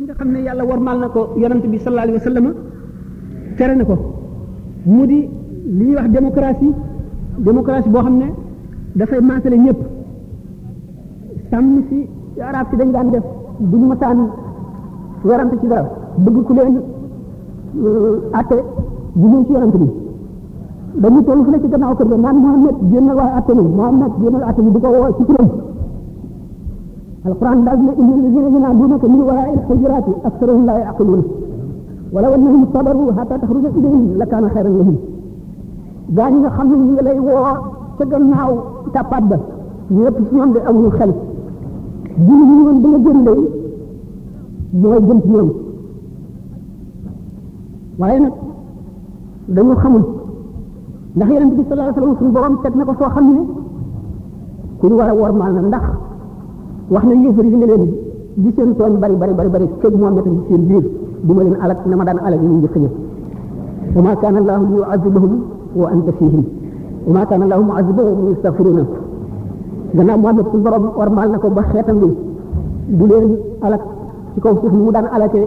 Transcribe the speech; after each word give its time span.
gi 0.00 0.06
nga 0.06 0.14
xam 0.18 0.30
ne 0.32 0.40
yàlla 0.46 0.62
war 0.64 0.70
warmal 0.78 0.98
na 1.00 1.08
ko 1.14 1.20
yonent 1.42 1.64
bi 1.72 1.78
sallallahu 1.78 2.06
alayhi 2.06 2.18
wa 2.20 2.24
sallam 2.28 2.46
tere 3.56 3.74
na 3.76 3.84
ko 3.84 3.96
mu 4.94 5.04
di 5.06 5.18
li 5.78 5.84
ñuy 5.86 5.94
wax 5.96 6.08
démocratie 6.18 6.72
démocratie 7.48 7.90
boo 7.92 8.00
xam 8.04 8.14
ne 8.20 8.28
dafay 8.98 9.20
maasale 9.20 9.56
ñëpp 9.64 9.80
sàmm 11.50 11.74
si 11.88 11.96
arab 12.50 12.66
si 12.70 12.76
dañ 12.78 12.90
daan 12.94 13.10
def 13.14 13.24
duñu 13.70 13.86
masaan 13.92 14.18
werante 15.28 15.56
ci 15.60 15.66
dara 15.66 15.88
bëgg 16.24 16.38
ku 16.46 16.52
leen 16.54 16.76
euh, 17.84 18.38
atte 18.40 18.56
bu 19.18 19.26
ñëw 19.26 19.44
ci 19.46 19.52
yonent 19.52 19.74
bi 19.82 19.86
dañu 21.02 21.22
toll 21.26 21.44
fu 21.44 21.50
ne 21.50 21.58
ci 21.62 21.68
gannaaw 21.72 21.94
kër 21.96 22.08
ga 22.10 22.16
naan 22.16 22.36
Muhammad 22.44 22.74
génnal 22.90 23.16
waaye 23.16 23.34
atte 23.38 23.52
ni 23.56 23.62
Muhammad 23.78 24.10
génnal 24.22 24.42
atte 24.48 24.60
ni 24.62 24.70
di 24.70 24.80
ko 24.80 24.88
woo 24.94 25.16
ci 25.18 25.24
turam 25.28 25.48
القرآن 27.28 27.64
لازم 27.64 27.86
ما 27.86 27.92
إن 28.00 28.10
الذين 28.18 28.46
ينعبون 28.56 28.92
من 29.12 29.20
وراء 29.28 29.48
الحجرات 29.58 30.04
أكثرهم 30.28 30.62
لا 30.68 30.74
يعقلون 30.82 31.22
ولو 32.14 32.30
أنهم 32.36 32.62
صبروا 32.74 33.12
حتى 33.20 33.34
تخرج 33.42 33.64
إليهم 33.78 34.10
لكان 34.20 34.44
خيرا 34.54 34.68
لهم 34.76 34.96
داني 36.16 36.50
خمي 36.56 36.76
يلي 36.98 37.18
و 37.28 37.32
تجل 37.98 38.22
ناو 38.32 38.52
تابد 38.94 39.30
يوب 39.96 40.14
سيوم 40.30 40.50
دي 40.54 40.58
اول 40.70 40.92
خلف 40.98 41.16
دي 42.26 42.32
ني 42.48 42.62
وون 42.66 42.78
دي 42.82 42.92
جين 43.04 43.18
دي 43.26 43.36
يوي 44.82 45.00
جين 45.06 45.20
سيوم 45.26 45.48
واي 48.00 48.18
نك 48.22 48.34
دانو 49.56 49.74
خمول 49.82 50.04
نخ 51.20 51.28
يلان 51.34 51.50
بي 51.50 51.62
صلى 51.66 51.72
الله 51.72 51.84
عليه 51.86 51.96
وسلم 51.98 52.14
سن 52.20 52.28
بوم 52.34 52.54
تك 52.64 52.74
نكو 52.80 52.94
سو 53.00 53.06
خمي 53.14 53.36
كل 54.80 54.92
ورا 54.98 55.12
ور 55.22 55.32
مال 55.40 55.70
نخ 55.74 55.84
wax 56.94 57.04
na 57.06 57.14
yéefar 57.14 57.44
yi 57.46 57.56
ne 57.56 57.66
leen 57.66 57.84
li 58.42 58.50
seen 58.56 58.70
tooñ 58.74 58.92
bari 58.98 59.14
bari 59.16 59.32
bari 59.38 59.48
bari 59.54 59.66
kër 59.80 59.92
moo 60.00 60.10
nekk 60.10 60.24
ci 60.26 60.38
seen 60.48 60.62
biir 60.66 60.84
du 61.24 61.32
ma 61.34 61.42
leen 61.42 61.56
alak 61.64 61.78
na 61.86 61.94
ma 61.96 62.04
daan 62.04 62.18
alak 62.26 62.40
ñu 62.42 62.52
njëkk 62.58 62.76
ñëpp 62.82 62.94
wa 63.96 64.02
ma 64.06 64.16
kaana 64.20 64.38
allahu 64.38 64.64
li 64.68 64.74
yuazibahum 64.78 65.32
wa 65.82 65.88
anta 65.94 66.12
fihim 66.18 66.44
wa 67.06 67.12
ma 67.16 67.26
kaana 67.26 67.44
allahu 67.46 67.62
muazibahum 67.68 68.18
wa 68.24 68.30
yastaghfiruna 68.30 68.84
gannaaw 69.96 70.18
muhammad 70.22 70.46
sun 70.50 70.62
borom 70.64 70.84
ormal 71.02 71.28
na 71.32 71.38
ko 71.42 71.48
ba 71.56 71.62
xeetam 71.72 71.96
bi 72.00 72.06
du 72.98 73.04
leen 73.10 73.24
alak 73.66 73.82
ci 74.34 74.40
kaw 74.40 74.54
suuf 74.60 74.72
mu 74.72 74.90
daan 74.94 75.06
alake 75.16 75.40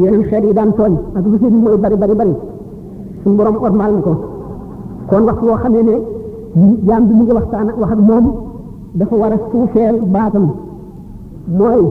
yeneen 0.00 0.22
xeet 0.28 0.44
yi 0.48 0.52
daan 0.58 0.70
tooñ 0.78 0.94
ak 1.16 1.24
lu 1.30 1.36
seen 1.40 1.54
mooy 1.62 1.76
bari 1.84 1.96
bari 2.02 2.14
bari 2.20 2.34
sun 3.22 3.36
borom 3.36 3.56
ormal 3.66 3.90
na 3.96 4.00
ko 4.06 4.12
kon 5.08 5.22
waxtu 5.28 5.44
woo 5.48 5.56
xamee 5.62 5.82
ne 5.88 5.94
jaam 6.86 7.02
bi 7.06 7.12
mu 7.18 7.22
ngi 7.24 7.32
waxtaan 7.38 7.68
wax 7.80 7.90
ak 7.94 7.98
moom 8.08 8.26
dafa 8.98 9.14
war 9.22 9.32
a 9.36 9.38
suufeel 9.50 9.96
baatam 10.16 10.46
موي 11.58 11.86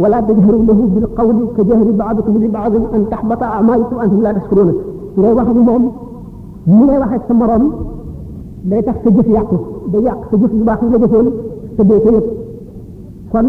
ولا 0.00 0.20
تجهروا 0.20 0.64
له 0.68 0.78
بالقول 0.94 1.36
كجهر 1.56 1.88
بعضكم 2.02 2.34
لبعض 2.44 2.72
ان 2.94 3.02
تحبط 3.12 3.42
اعمالكم 3.42 3.96
انتم 4.00 4.22
لا 4.22 4.32
تشكرون 4.32 4.74
لي 5.18 5.32
واحد 5.38 5.56
موم 5.68 5.84
مي 6.66 6.98
واحد 7.00 7.20
سمرون 7.28 7.64
لي 8.68 8.82
تحت 8.88 9.04
جف 9.08 9.26
يعقوب 9.28 9.60
دي 9.92 9.98
يعق 10.06 10.34
جف 10.40 10.50
باقي 10.68 10.86
لا 10.90 10.98
جفون 11.02 11.26
تبيتي 11.78 12.20
كون 13.32 13.46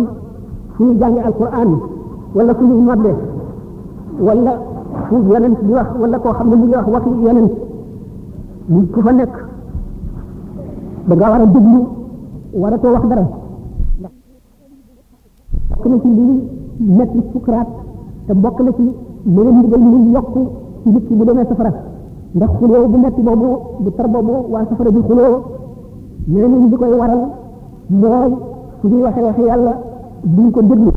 في 0.78 0.94
جاني 1.00 1.28
القران 1.28 1.70
ولا 2.36 2.54
في 2.54 2.64
مبل 2.64 3.14
ولا 4.28 4.52
في 5.10 5.16
يلن 5.32 5.54
دي 5.68 5.74
ولا 6.04 6.18
كو 6.24 6.32
خامني 6.38 6.56
مي 6.62 6.76
واخ 6.76 6.88
واخ 6.94 7.04
يلن 7.28 7.48
مي 8.74 8.86
كوفا 8.96 9.12
نيك 9.20 9.34
دا 11.10 11.16
غا 12.62 12.76
تو 12.82 12.90
واخ 12.94 13.04
bokk 15.76 15.88
na 15.92 15.98
ci 16.00 16.08
lii 16.08 16.40
nekk 16.80 17.12
sukuraat 17.36 17.68
te 18.28 18.34
bokk 18.34 18.60
na 18.64 18.72
ci 18.74 18.86
leneen 19.36 19.56
mbugal 19.60 19.80
muy 19.80 20.12
yokk 20.14 20.32
ci 20.84 20.90
nit 20.90 21.08
ki 21.08 21.14
bu 21.14 21.24
demee 21.26 21.46
safara 21.46 21.74
ndax 22.34 22.50
xuloo 22.60 22.88
bu 22.88 22.98
metti 22.98 23.22
boobu 23.22 23.50
bu 23.84 23.92
tar 23.96 24.08
boobu 24.08 24.32
waa 24.52 24.66
safara 24.70 24.92
bi 24.92 25.00
xuloo 25.08 25.44
nee 26.28 26.48
nañ 26.48 26.70
li 26.70 26.76
koy 26.76 26.92
waral 27.00 27.20
mooy 27.88 28.34
su 28.80 28.88
ñuy 28.88 29.02
waxee 29.02 29.22
waxe 29.24 29.42
yàlla 29.42 29.74
duñ 30.24 30.52
ko 30.52 30.62
déglu 30.62 30.92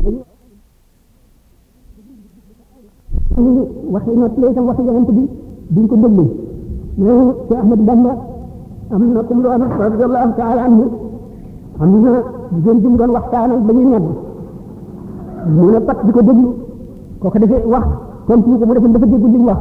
ñu 3.38 3.50
waxe 3.92 4.08
not 4.16 4.36
lay 4.38 4.52
tam 4.54 4.66
waxe 4.66 4.80
yonent 4.82 5.10
bi 5.10 5.28
duñ 5.68 5.86
ko 5.86 5.96
déglu 5.96 6.26
nee 6.96 7.34
ci 7.48 7.54
ahmad 7.56 7.80
bamba 7.80 8.16
am 8.90 9.12
na 9.12 9.22
kum 9.22 9.42
lu 9.42 9.48
am 9.48 9.62
radiyallahu 9.80 10.30
ta'ala 10.36 10.62
anhu 10.68 10.84
am 11.80 12.00
na 12.02 12.22
jëm 12.64 12.78
jëm 12.82 12.96
doon 12.96 13.10
waxtaanal 13.16 13.60
ba 13.60 13.72
ñuy 13.72 13.84
ñedd 13.86 14.04
mu 15.48 15.68
ne 15.72 15.80
pat 15.80 15.98
di 16.04 16.10
ko 16.12 16.20
déglu 16.22 16.50
ko 17.18 17.26
dafay 17.38 17.62
wax 17.64 17.84
continue 18.28 18.58
ko 18.60 18.64
mu 18.68 18.72
defoon 18.76 18.92
dafa 18.92 19.06
déglu 19.08 19.26
li 19.32 19.38
mu 19.40 19.44
wax 19.48 19.58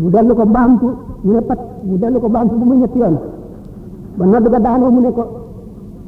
mu 0.00 0.08
dellu 0.08 0.32
ko 0.34 0.44
baamtu 0.48 0.86
mu 1.24 1.30
ne 1.36 1.40
pat 1.44 1.58
mu 1.84 1.94
dellu 2.00 2.18
ko 2.18 2.28
baamtu 2.28 2.54
bu 2.56 2.64
mu 2.64 2.74
ñetti 2.80 2.98
yoon 2.98 3.16
ba 4.16 4.24
nodd 4.24 4.46
ga 4.48 4.58
daanoo 4.60 4.90
mu 4.90 5.00
ne 5.00 5.10
ko 5.12 5.22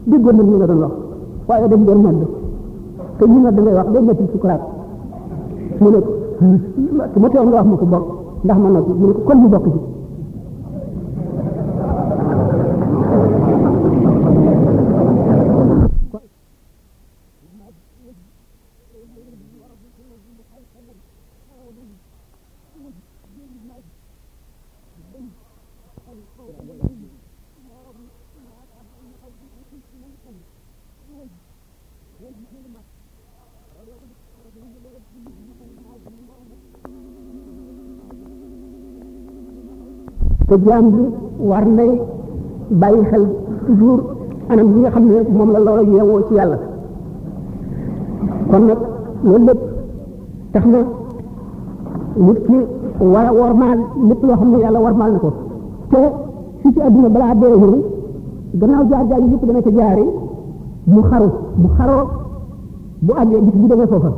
déggoon 0.04 0.36
nañ 0.36 0.48
li 0.50 0.56
nga 0.58 0.66
doon 0.66 0.78
wax 0.82 0.90
waaye 1.48 1.68
dañ 1.68 1.82
doon 1.84 2.00
nodd 2.02 2.26
te 3.18 3.24
ñu 3.26 3.38
nodd 3.42 3.58
ngay 3.60 3.74
wax 3.74 3.86
day 3.92 4.02
métti 4.02 4.22
sukuraat 4.32 4.60
mu 5.78 5.88
ne 5.90 5.98
ko 6.00 6.10
hmm, 6.40 6.58
su 7.12 7.20
ma 7.20 7.28
teewoon 7.28 7.48
nga 7.48 7.56
wax 7.56 7.66
ma 7.68 7.76
ko 7.76 7.84
bokk 7.86 8.06
ndax 8.44 8.58
ma 8.62 8.68
noppi 8.68 8.92
mu 8.98 9.06
ne 9.06 9.12
ko 9.12 9.20
kon 9.26 9.38
ñu 9.40 9.48
bokk 9.48 9.66
te 40.52 40.58
jaam 40.68 40.86
bi 40.94 41.02
war 41.50 41.64
nay 41.66 41.90
bàyyi 42.80 43.02
xel 43.10 43.24
toujours 43.66 44.02
anam 44.50 44.68
yi 44.74 44.80
nga 44.80 44.90
xam 44.94 45.04
ne 45.08 45.14
moom 45.36 45.50
la 45.52 45.58
loola 45.58 45.82
yeewoo 45.92 46.22
ci 46.28 46.34
yàlla 46.34 46.58
kon 48.50 48.64
nag 48.66 48.78
loolu 49.24 49.44
lépp 49.46 49.60
tax 50.52 50.64
na 50.72 50.78
nit 52.26 52.38
ki 52.46 52.56
war 53.12 53.26
a 53.26 53.32
wormaal 53.32 53.78
lépp 54.08 54.22
loo 54.22 54.36
xam 54.36 54.50
ne 54.52 54.58
yàlla 54.58 54.78
wormaal 54.80 55.12
na 55.12 55.18
ko 55.18 55.32
te 55.90 55.98
si 56.62 56.72
ci 56.72 56.80
àdduna 56.80 57.08
balaa 57.08 57.34
dee 57.34 57.56
ñëw 57.60 57.74
gannaaw 58.60 58.84
jaar 58.90 59.04
jaar 59.08 59.20
yi 59.20 59.30
yëpp 59.32 59.44
dana 59.46 59.62
ca 59.62 59.70
jaari 59.76 60.04
mu 60.84 61.02
xaru 61.02 61.28
mu 61.56 61.68
xaroo 61.76 62.04
bu 62.98 63.12
àggee 63.20 63.40
bis 63.40 63.54
bu 63.60 63.66
demee 63.68 63.86
foofa 63.86 64.12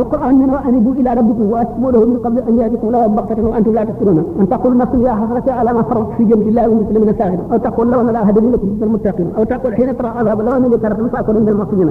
القرآن 0.00 0.34
من 0.42 0.48
وأنبوا 0.56 0.92
إلى 1.00 1.10
ربكم 1.18 1.44
وأسلموا 1.52 1.90
له 1.94 2.02
من 2.10 2.18
قبل 2.24 2.38
أن 2.48 2.54
يأتيكم 2.60 2.88
لا 2.92 3.06
بغتة 3.18 3.40
وأنتم 3.50 3.72
لا 3.78 3.82
تذكرون 3.88 4.18
أن 4.40 4.46
تقول 4.52 4.72
نفس 4.82 4.94
يا 5.06 5.12
حسرة 5.18 5.46
على 5.58 5.70
ما 5.76 5.82
فرضت 5.88 6.10
في 6.16 6.22
جنب 6.30 6.46
الله 6.52 6.64
ومثل 6.70 6.96
من 7.02 7.08
الساهر 7.14 7.38
أو 7.52 7.56
تقول 7.66 7.86
لو 7.92 8.00
أن 8.02 8.06
لا 8.14 8.20
أهدى 8.28 8.40
لكم 8.52 8.68
مثل 8.72 8.84
المتقين 8.88 9.28
أو 9.38 9.42
تقول 9.50 9.70
حين 9.78 9.90
ترى 9.98 10.08
عذاب 10.18 10.38
لو 10.46 10.52
أنني 10.56 10.76
كرت 10.82 10.98
فأكون 11.14 11.36
من 11.44 11.48
المصريين 11.54 11.88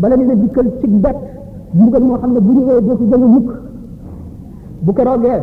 bala 0.00 0.14
ñu 0.18 0.24
dikkal 0.42 0.66
ci 0.80 0.86
bat 1.04 1.16
mbugal 1.76 2.02
moo 2.08 2.18
xam 2.20 2.30
ne 2.34 3.40
bu 4.84 4.90
ñëwee 4.96 5.38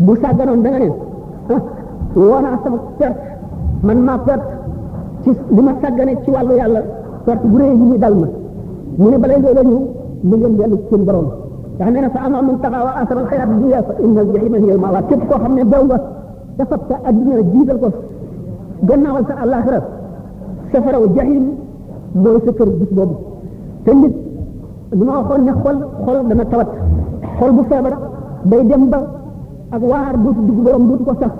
bu 0.00 0.14
sàgganoon 0.22 0.62
da 0.64 0.68
nga 0.70 0.78
ne 0.78 0.88
woonaa 2.28 2.56
sama 2.64 2.78
perte 2.82 3.16
man 3.86 3.98
maa 4.06 4.18
perte 4.18 4.46
ci 5.24 5.30
li 5.54 5.60
ma 5.62 5.72
sàggane 5.82 6.12
ci 6.24 6.30
wàllu 6.30 6.54
yàlla 6.54 6.80
perte 7.24 7.46
bu 7.46 7.56
rëy 7.58 7.70
yi 7.78 7.84
ñu 7.90 7.96
dal 7.98 8.14
ma 8.14 8.26
mu 8.96 9.08
ne 9.10 9.16
balay 9.18 9.40
loola 9.40 9.62
ñëw 9.64 9.80
mu 10.28 10.36
ngeen 10.36 10.56
dellu 10.56 10.76
seen 10.90 11.04
borom 11.04 11.26
ndax 11.74 11.90
nee 11.92 12.00
na 12.00 12.08
a 12.14 12.26
ama 12.26 12.42
man 12.42 12.58
taxawa 12.60 12.90
asama 13.00 13.20
alxayraat 13.20 13.48
dunya 13.60 13.80
inna 14.04 14.20
aljahima 14.20 14.58
hiya 14.58 14.72
almawa 14.74 15.02
képp 15.08 15.22
koo 15.28 15.38
xam 15.38 15.54
ne 15.54 15.64
daw 15.64 15.84
nga 15.84 15.96
dafa 16.58 16.76
ta 16.88 16.94
adduna 17.08 17.34
jiital 17.52 17.78
ko 17.82 17.88
gannaawal 18.88 19.24
sa 19.28 19.34
àllaaxira 19.42 19.80
safaraw 20.72 21.02
jahim 21.16 21.44
mooy 22.22 22.40
sa 22.44 22.50
kër 22.56 22.68
gis 22.78 22.90
boobu 22.96 23.14
te 23.84 23.90
nit 23.94 24.14
li 24.98 25.04
ma 25.04 25.12
waxoon 25.18 25.42
ne 25.46 25.52
xol 25.62 25.76
xol 26.04 26.26
dana 26.28 26.44
tawat 26.50 26.68
xol 27.38 27.50
bu 27.56 27.62
feebar 27.70 27.94
day 28.50 28.64
dem 28.70 28.84
ak 29.72 29.82
waar 29.82 30.14
dootu 30.18 30.40
dugg 30.46 30.60
borom 30.64 30.88
dootu 30.88 31.04
ko 31.04 31.12
sax 31.20 31.32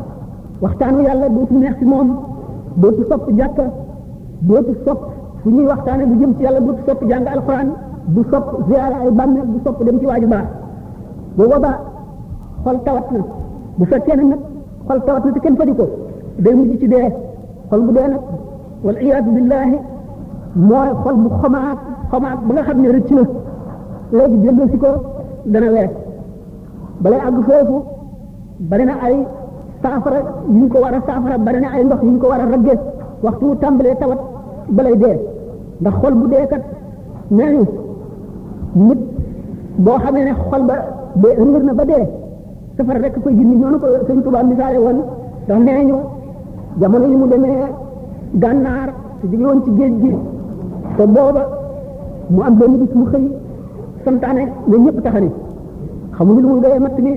waxtaanu 0.60 1.02
yàlla 1.06 1.28
dootu 1.30 1.54
neex 1.60 1.78
ci 1.78 1.84
moom 1.84 2.16
dootu 2.74 3.02
sopp 3.10 3.30
jàkka 3.38 3.62
dootu 4.40 4.70
sopp 4.84 5.00
fu 5.42 5.48
ñuy 5.50 5.64
waxtaane 5.66 6.06
bu 6.06 6.18
jëm 6.22 6.34
ci 6.36 6.42
yàlla 6.42 6.60
dootu 6.60 6.80
sopp 6.88 7.04
jàng 7.10 7.26
alquran 7.26 7.68
du 8.06 8.22
sopp 8.30 8.44
ziara 8.68 8.96
ay 9.04 9.10
bàmmeel 9.10 9.44
du 9.46 9.58
sopp 9.64 9.84
dem 9.84 9.98
ci 9.98 10.06
waaju 10.06 10.26
baax 10.28 10.46
bu 11.36 11.44
boobaa 11.48 11.78
xol 12.64 12.78
tawat 12.84 13.10
na 13.12 13.18
bu 13.76 13.84
fekkee 13.84 14.16
ne 14.16 14.22
nag 14.24 14.38
xol 14.88 15.00
tawat 15.04 15.24
na 15.24 15.32
te 15.32 15.40
kenn 15.40 15.56
fadi 15.56 15.72
ko 15.76 15.84
day 16.38 16.54
mujj 16.54 16.78
ci 16.80 16.88
dee 16.88 17.12
xol 17.70 17.80
bu 17.80 17.92
dee 17.92 18.08
nag 18.08 18.20
wal 18.82 18.96
iyaadu 19.02 19.30
billahi 19.34 19.78
mooy 20.54 20.88
xol 21.02 21.14
bu 21.14 21.28
xomaat 21.42 21.78
xomaat 22.10 22.38
ba 22.46 22.54
nga 22.54 22.62
xam 22.62 22.80
ne 22.80 22.88
rëcc 22.88 23.10
na 23.10 23.22
léegi 24.16 24.38
jëndal 24.46 24.68
si 24.70 24.78
ko 24.78 24.88
dana 25.44 25.70
weer 25.72 25.90
balay 27.00 27.20
àgg 27.20 27.42
foofu 27.48 27.95
bari 28.58 28.84
na 28.88 28.94
ay 29.04 29.16
saafara 29.82 30.18
yu 30.48 30.56
ñu 30.62 30.68
ko 30.68 30.78
war 30.80 30.94
a 30.94 31.00
saafara 31.06 31.36
bari 31.38 31.60
na 31.60 31.68
ay 31.74 31.84
ndox 31.84 32.00
yu 32.02 32.10
ñu 32.12 32.18
ko 32.18 32.28
war 32.28 32.40
a 32.40 32.46
ragge 32.50 32.74
waxtu 33.22 33.56
tàmbalee 33.60 33.94
tawat 34.00 34.18
balay 34.70 34.96
dee 35.02 35.16
ndax 35.80 35.94
xol 36.00 36.14
bu 36.14 36.26
dee 36.30 36.46
kat 36.50 36.62
nee 37.30 37.44
nañu 37.46 37.64
nit 38.86 38.98
boo 39.84 39.98
xamee 40.02 40.24
ne 40.24 40.32
xol 40.50 40.62
ba 40.68 40.74
dee 41.22 41.62
na 41.66 41.72
ba 41.74 41.84
dee 41.84 42.04
safara 42.76 43.10
koy 43.24 43.34
gindi 43.38 43.56
ñoo 43.56 43.70
na 43.72 43.78
ko 43.78 43.86
sëñ 44.06 44.20
Tuubaa 44.22 44.42
misaale 44.44 44.78
woon 44.78 44.98
ndax 45.44 45.58
nee 45.64 45.76
nañu 45.76 45.96
jamono 46.80 47.06
yi 47.06 47.16
mu 47.16 47.26
demee 47.28 47.60
gànnaar 48.42 48.88
te 49.20 49.26
jóge 49.30 49.44
woon 49.48 49.62
ci 49.64 49.70
géej 49.78 49.94
gi 50.02 50.10
te 50.96 51.04
booba 51.14 51.42
mu 52.30 52.40
am 52.42 52.54
benn 52.56 52.78
bis 52.78 52.92
mu 52.94 53.04
xëy 53.06 53.26
santaane 54.04 54.42
ne 54.68 54.76
ñëpp 54.78 55.02
taxani 55.02 55.30
xamuñu 56.16 56.40
lu 56.40 56.48
muy 56.48 56.60
doyee 56.62 56.78
matt 56.80 56.98
mi 57.06 57.14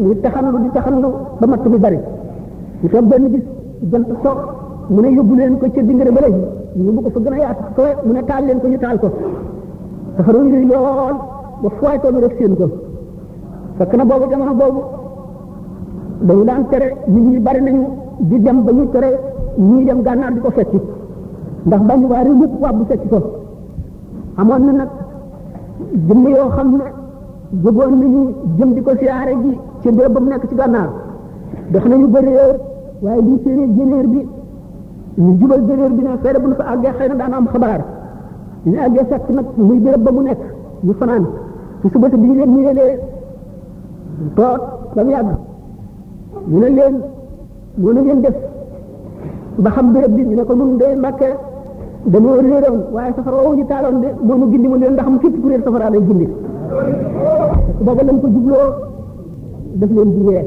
muy 0.00 0.16
taxanlu 0.24 0.58
di 0.64 0.68
taxanlu 0.72 1.08
ba 1.40 1.44
matt 1.46 1.64
bi 1.68 1.78
bari 1.78 1.98
ñu 2.82 2.88
toog 2.88 3.04
benn 3.06 3.24
bis 3.32 3.42
jant 3.92 4.08
so 4.24 4.30
mu 4.88 5.00
ne 5.02 5.08
yóbbu 5.16 5.34
leen 5.34 5.58
ko 5.60 5.66
ca 5.74 5.82
dingare 5.82 6.10
ba 6.10 6.20
léegi 6.24 6.42
ñu 6.82 6.90
bu 6.92 7.02
ko 7.02 7.10
fa 7.14 7.20
gën 7.20 7.32
a 7.32 7.36
yaatu 7.44 7.64
ko 7.76 7.82
mu 8.06 8.12
ne 8.14 8.22
taal 8.24 8.44
leen 8.46 8.60
ko 8.60 8.68
ñu 8.68 8.78
taal 8.78 8.98
ko 8.98 9.08
dafa 10.16 10.32
doon 10.32 10.48
rëy 10.52 10.64
lool 10.64 11.16
ba 11.62 11.68
fooy 11.78 11.96
seen 12.38 12.56
ko 12.56 12.66
fekk 13.78 13.92
na 13.96 14.04
boobu 14.04 14.30
jamono 14.30 14.54
boobu 14.54 14.80
dañu 16.22 16.44
daan 16.44 16.68
tere 16.70 16.94
nit 17.06 17.22
ñi 17.32 17.38
bari 17.38 17.60
nañu 17.60 17.82
di 18.20 18.40
dem 18.40 18.62
ba 18.64 18.72
ñu 18.72 18.88
tere 18.90 19.10
ñii 19.58 19.84
dem 19.84 20.00
gànnaar 20.02 20.32
di 20.32 20.40
ko 20.40 20.50
fekki 20.50 20.78
ndax 21.66 21.80
bañ 21.88 22.04
waa 22.10 22.22
réew 22.24 22.36
yëpp 22.42 22.54
waa 22.62 22.72
bu 22.72 22.84
fekki 22.88 23.08
ko 23.08 23.18
amoon 24.36 24.64
na 24.66 24.72
nag 24.72 24.88
jëmm 26.06 26.26
yoo 26.34 26.48
xam 26.56 26.68
ne 26.76 26.84
jógoon 27.62 27.98
nañu 28.00 28.22
jëm 28.56 28.74
di 28.74 28.82
ko 28.82 28.92
siyaare 28.96 29.32
ji 29.44 29.58
ca 29.82 29.90
béréb 29.90 30.12
ba 30.12 30.20
mu 30.20 30.28
nekk 30.28 30.48
ci 30.48 30.54
gànnaar 30.54 30.90
def 31.72 31.84
nañu 31.86 32.08
ba 32.12 32.20
réer 32.20 32.56
waaye 33.02 33.20
lii 33.22 33.38
séenee 33.44 33.66
bi 33.72 33.82
mu 35.20 35.36
jubal 35.40 35.62
jénéer 35.66 35.90
bi 35.92 36.02
ne 36.02 36.16
fee 36.22 36.38
bu 36.38 36.48
ñu 36.48 36.54
fa 36.54 36.64
àggee 36.72 36.90
xëy 36.98 37.08
daan 37.16 37.32
am 37.34 37.46
xabaar 37.48 37.80
ñu 38.64 38.76
àggee 38.80 39.04
fekk 39.10 39.28
nag 39.30 39.46
muy 39.56 39.78
béréb 39.80 40.02
ba 40.02 40.10
mu 40.12 40.22
nekk 40.22 40.38
ñu 40.84 40.92
fanaan 40.98 41.24
ci 41.82 41.88
suba 41.92 42.08
si 42.10 42.16
bi 42.18 42.26
ñu 42.26 42.34
leen 42.34 42.50
ñu 42.54 42.60
leen 42.62 42.98
toog 44.34 44.60
ba 44.94 45.02
mu 46.48 46.58
ne 46.58 46.68
leen 46.68 46.94
moo 47.76 47.92
na 47.92 48.00
ngeen 48.00 48.20
def 48.20 48.34
ba 49.58 49.70
xam 49.70 49.92
béréb 49.92 50.12
bi 50.14 50.22
ñu 50.22 50.34
ne 50.34 50.42
ko 50.44 50.54
nun 50.54 50.76
de 50.76 50.84
mbàkke 50.98 51.28
dañoo 52.06 52.40
réeroon 52.40 52.82
waaye 52.92 53.12
safara 53.16 53.36
woowu 53.44 53.56
ñu 53.56 53.66
taaloon 53.66 54.00
de 54.00 54.08
moo 54.22 54.36
nu 54.36 54.50
gindi 54.50 54.68
mu 54.68 54.76
leen 54.76 54.92
ndax 54.92 55.06
mu 55.08 55.18
képp 55.18 55.40
ku 55.40 55.48
réer 55.48 55.62
safara 55.64 55.90
lay 55.90 56.00
gindi 56.06 56.26
booba 57.80 58.02
lañ 58.02 58.20
ko 58.20 58.28
jubloo 58.28 58.89
daf 59.80 59.90
leen 59.96 60.10
di 60.14 60.20
yee 60.30 60.42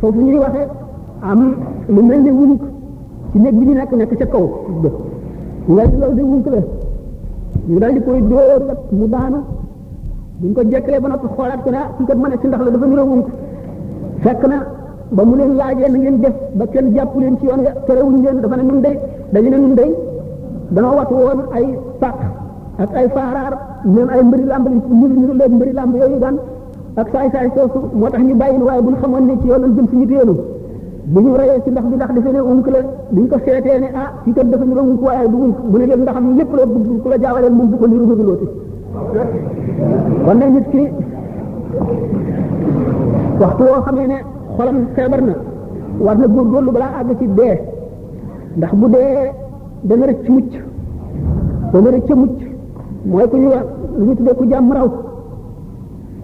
foofu 0.00 0.20
ñuy 0.26 0.38
waxee 0.44 0.66
am 1.30 1.40
lu 1.94 2.00
mel 2.08 2.20
ne 2.24 2.30
wuluk 2.38 2.62
ci 3.32 3.36
néeg 3.42 3.54
bi 3.58 3.64
ñu 3.68 3.74
nekk 3.80 3.92
nekk 4.00 4.12
ci 4.20 4.26
kaw 4.34 4.44
nga 5.72 5.82
loolu 6.00 6.14
de 6.18 6.22
wuluk 6.30 6.46
la 6.54 6.60
ñu 7.68 7.78
daal 7.82 7.92
di 7.94 8.00
koy 8.06 8.20
dóor 8.30 8.60
wat 8.68 8.80
mu 8.98 9.06
daanu 9.14 9.38
buñ 10.40 10.52
ko 10.56 10.60
jekkalee 10.70 11.00
ba 11.04 11.08
noppi 11.08 11.26
xoolaat 11.36 11.60
ko 11.64 11.70
ne 11.70 11.78
ah 11.82 11.88
suñ 11.96 12.04
ko 12.08 12.12
mën 12.22 12.32
a 12.34 12.36
si 12.40 12.46
ndax 12.48 12.60
la 12.66 12.70
dafa 12.74 12.86
ñu 12.86 12.96
la 13.00 13.04
wuluk 13.10 13.26
fekk 14.24 14.42
na 14.52 14.58
ba 15.16 15.22
mu 15.28 15.34
leen 15.38 15.52
laajee 15.60 15.88
na 15.92 15.98
ngeen 15.98 16.16
def 16.24 16.34
ba 16.58 16.64
kenn 16.72 16.86
jàpp 16.94 17.12
leen 17.20 17.34
ci 17.40 17.44
yoon 17.48 17.60
wu 17.66 17.70
terewuñ 17.86 18.16
leen 18.24 18.36
dafa 18.42 18.56
ne 18.56 18.62
nun 18.70 18.80
day 18.86 18.96
dañu 19.32 19.50
ne 19.54 19.58
nun 19.64 19.74
day 19.80 19.90
danoo 20.74 20.94
wat 20.98 21.10
woon 21.10 21.40
ay 21.58 21.66
pàq 22.00 22.16
ak 22.82 22.90
ay 22.98 23.06
faaraar 23.16 23.54
même 23.94 24.08
ay 24.14 24.22
mbëri 24.26 24.44
lamb 24.52 24.66
ñu 25.00 25.06
ñu 25.20 25.28
leen 25.40 25.52
mbëri 25.56 25.72
lamb 25.78 25.94
yooyu 26.02 26.18
daan 26.24 26.36
ak 26.96 27.08
saay 27.12 27.26
saay 27.34 27.50
soosu 27.56 27.90
moo 27.92 28.06
tax 28.08 28.22
ñu 28.22 28.34
bàyyi 28.36 28.58
waaye 28.62 28.82
bu 28.82 28.90
ñu 28.90 28.96
xamoon 29.02 29.26
ne 29.26 29.32
ci 29.40 29.48
yoon 29.48 29.60
lañ 29.62 29.74
jëm 29.76 29.86
suñu 29.90 30.06
teelu 30.06 30.34
bu 31.06 31.20
ñu 31.20 31.34
rayee 31.36 31.60
ci 31.64 31.70
ndax 31.70 31.84
bi 31.88 31.94
ndax 31.96 32.10
defe 32.14 32.28
ne 32.32 32.38
unk 32.40 32.66
la 32.68 32.78
ah, 32.84 34.44
dafa 34.44 34.64
ñu 34.64 34.74
ronk 34.76 35.02
waaye 35.02 35.28
du 35.28 35.36
unk 35.42 35.56
mu 35.70 35.78
ne 35.78 35.86
leen 35.86 36.00
ndax 36.02 36.16
am 36.16 36.36
lépp 36.36 36.52
la 36.54 36.66
bëgg 36.66 37.02
ku 37.02 37.08
la 37.08 37.18
jaawaleen 37.20 37.52
moom 37.52 37.68
bu 37.70 37.76
ko 37.78 37.86
niru 37.88 38.04
bëgg 38.06 38.20
looti 38.20 38.46
kon 40.24 40.34
nag 40.38 40.52
nit 40.52 40.68
ki 40.70 40.88
waxtu 43.40 43.62
woo 43.64 43.82
xamee 43.84 44.06
ne 44.06 44.14
xolam 44.56 44.76
feebar 44.94 45.20
na 45.22 45.32
war 45.98 46.16
na 46.16 46.26
góorgóorlu 46.28 46.70
balaa 46.72 46.92
àgg 47.00 47.18
ci 47.18 47.26
dee 47.34 47.58
ndax 48.56 48.72
bu 48.72 48.88
dee 48.88 49.34
dana 49.82 50.06
rëcc 50.06 50.26
mucc 50.28 50.52
dana 51.72 51.90
rëcc 51.90 52.08
mucc 52.16 52.38
mooy 53.04 53.28
ku 53.28 53.36
ñu 53.36 53.48
lu 53.98 54.04
ñu 54.06 54.14
tuddee 54.14 54.34
ku 54.34 54.46
jàmm 54.48 54.72
raw 54.72 54.90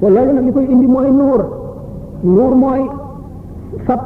ko 0.01 0.09
loolu 0.09 0.33
nag 0.33 0.45
li 0.49 0.53
koy 0.53 0.65
indi 0.69 0.87
mooy 0.89 1.11
nuur 1.13 1.43
nuur 2.25 2.55
mooy 2.57 2.83
fab 3.85 4.01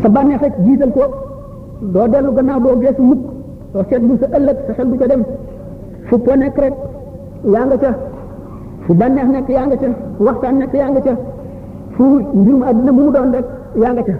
sa 0.00 0.08
bànneex 0.08 0.40
rek 0.42 0.54
jiital 0.64 0.90
ko 0.92 1.04
doo 1.92 2.08
dellu 2.08 2.32
gannaaw 2.36 2.60
doo 2.64 2.80
geesu 2.80 3.02
mukk 3.02 3.20
doo 3.72 3.82
seet 3.90 4.02
bu 4.08 4.16
sa 4.20 4.26
ëllëg 4.36 4.56
sa 4.66 4.72
xel 4.72 4.88
bu 4.90 4.96
ca 4.98 5.06
dem 5.06 5.22
fu 6.08 6.18
po 6.18 6.34
nekk 6.34 6.58
yaa 7.52 7.64
nga 7.68 7.76
ca 7.82 7.90
fu 8.86 8.94
bànneex 8.94 9.28
nekk 9.28 9.48
yaa 9.50 9.66
nga 9.68 9.76
ca 9.76 9.88
fu 10.16 10.24
nekk 10.58 10.74
yaa 10.74 10.90
nga 10.90 11.00
ca 11.06 11.14
fu 11.96 12.04
mbirum 12.38 12.62
mu 12.96 13.10
doon 13.14 13.30
rek 13.36 13.46
yaa 13.82 13.92
nga 13.92 14.02
ca 14.02 14.14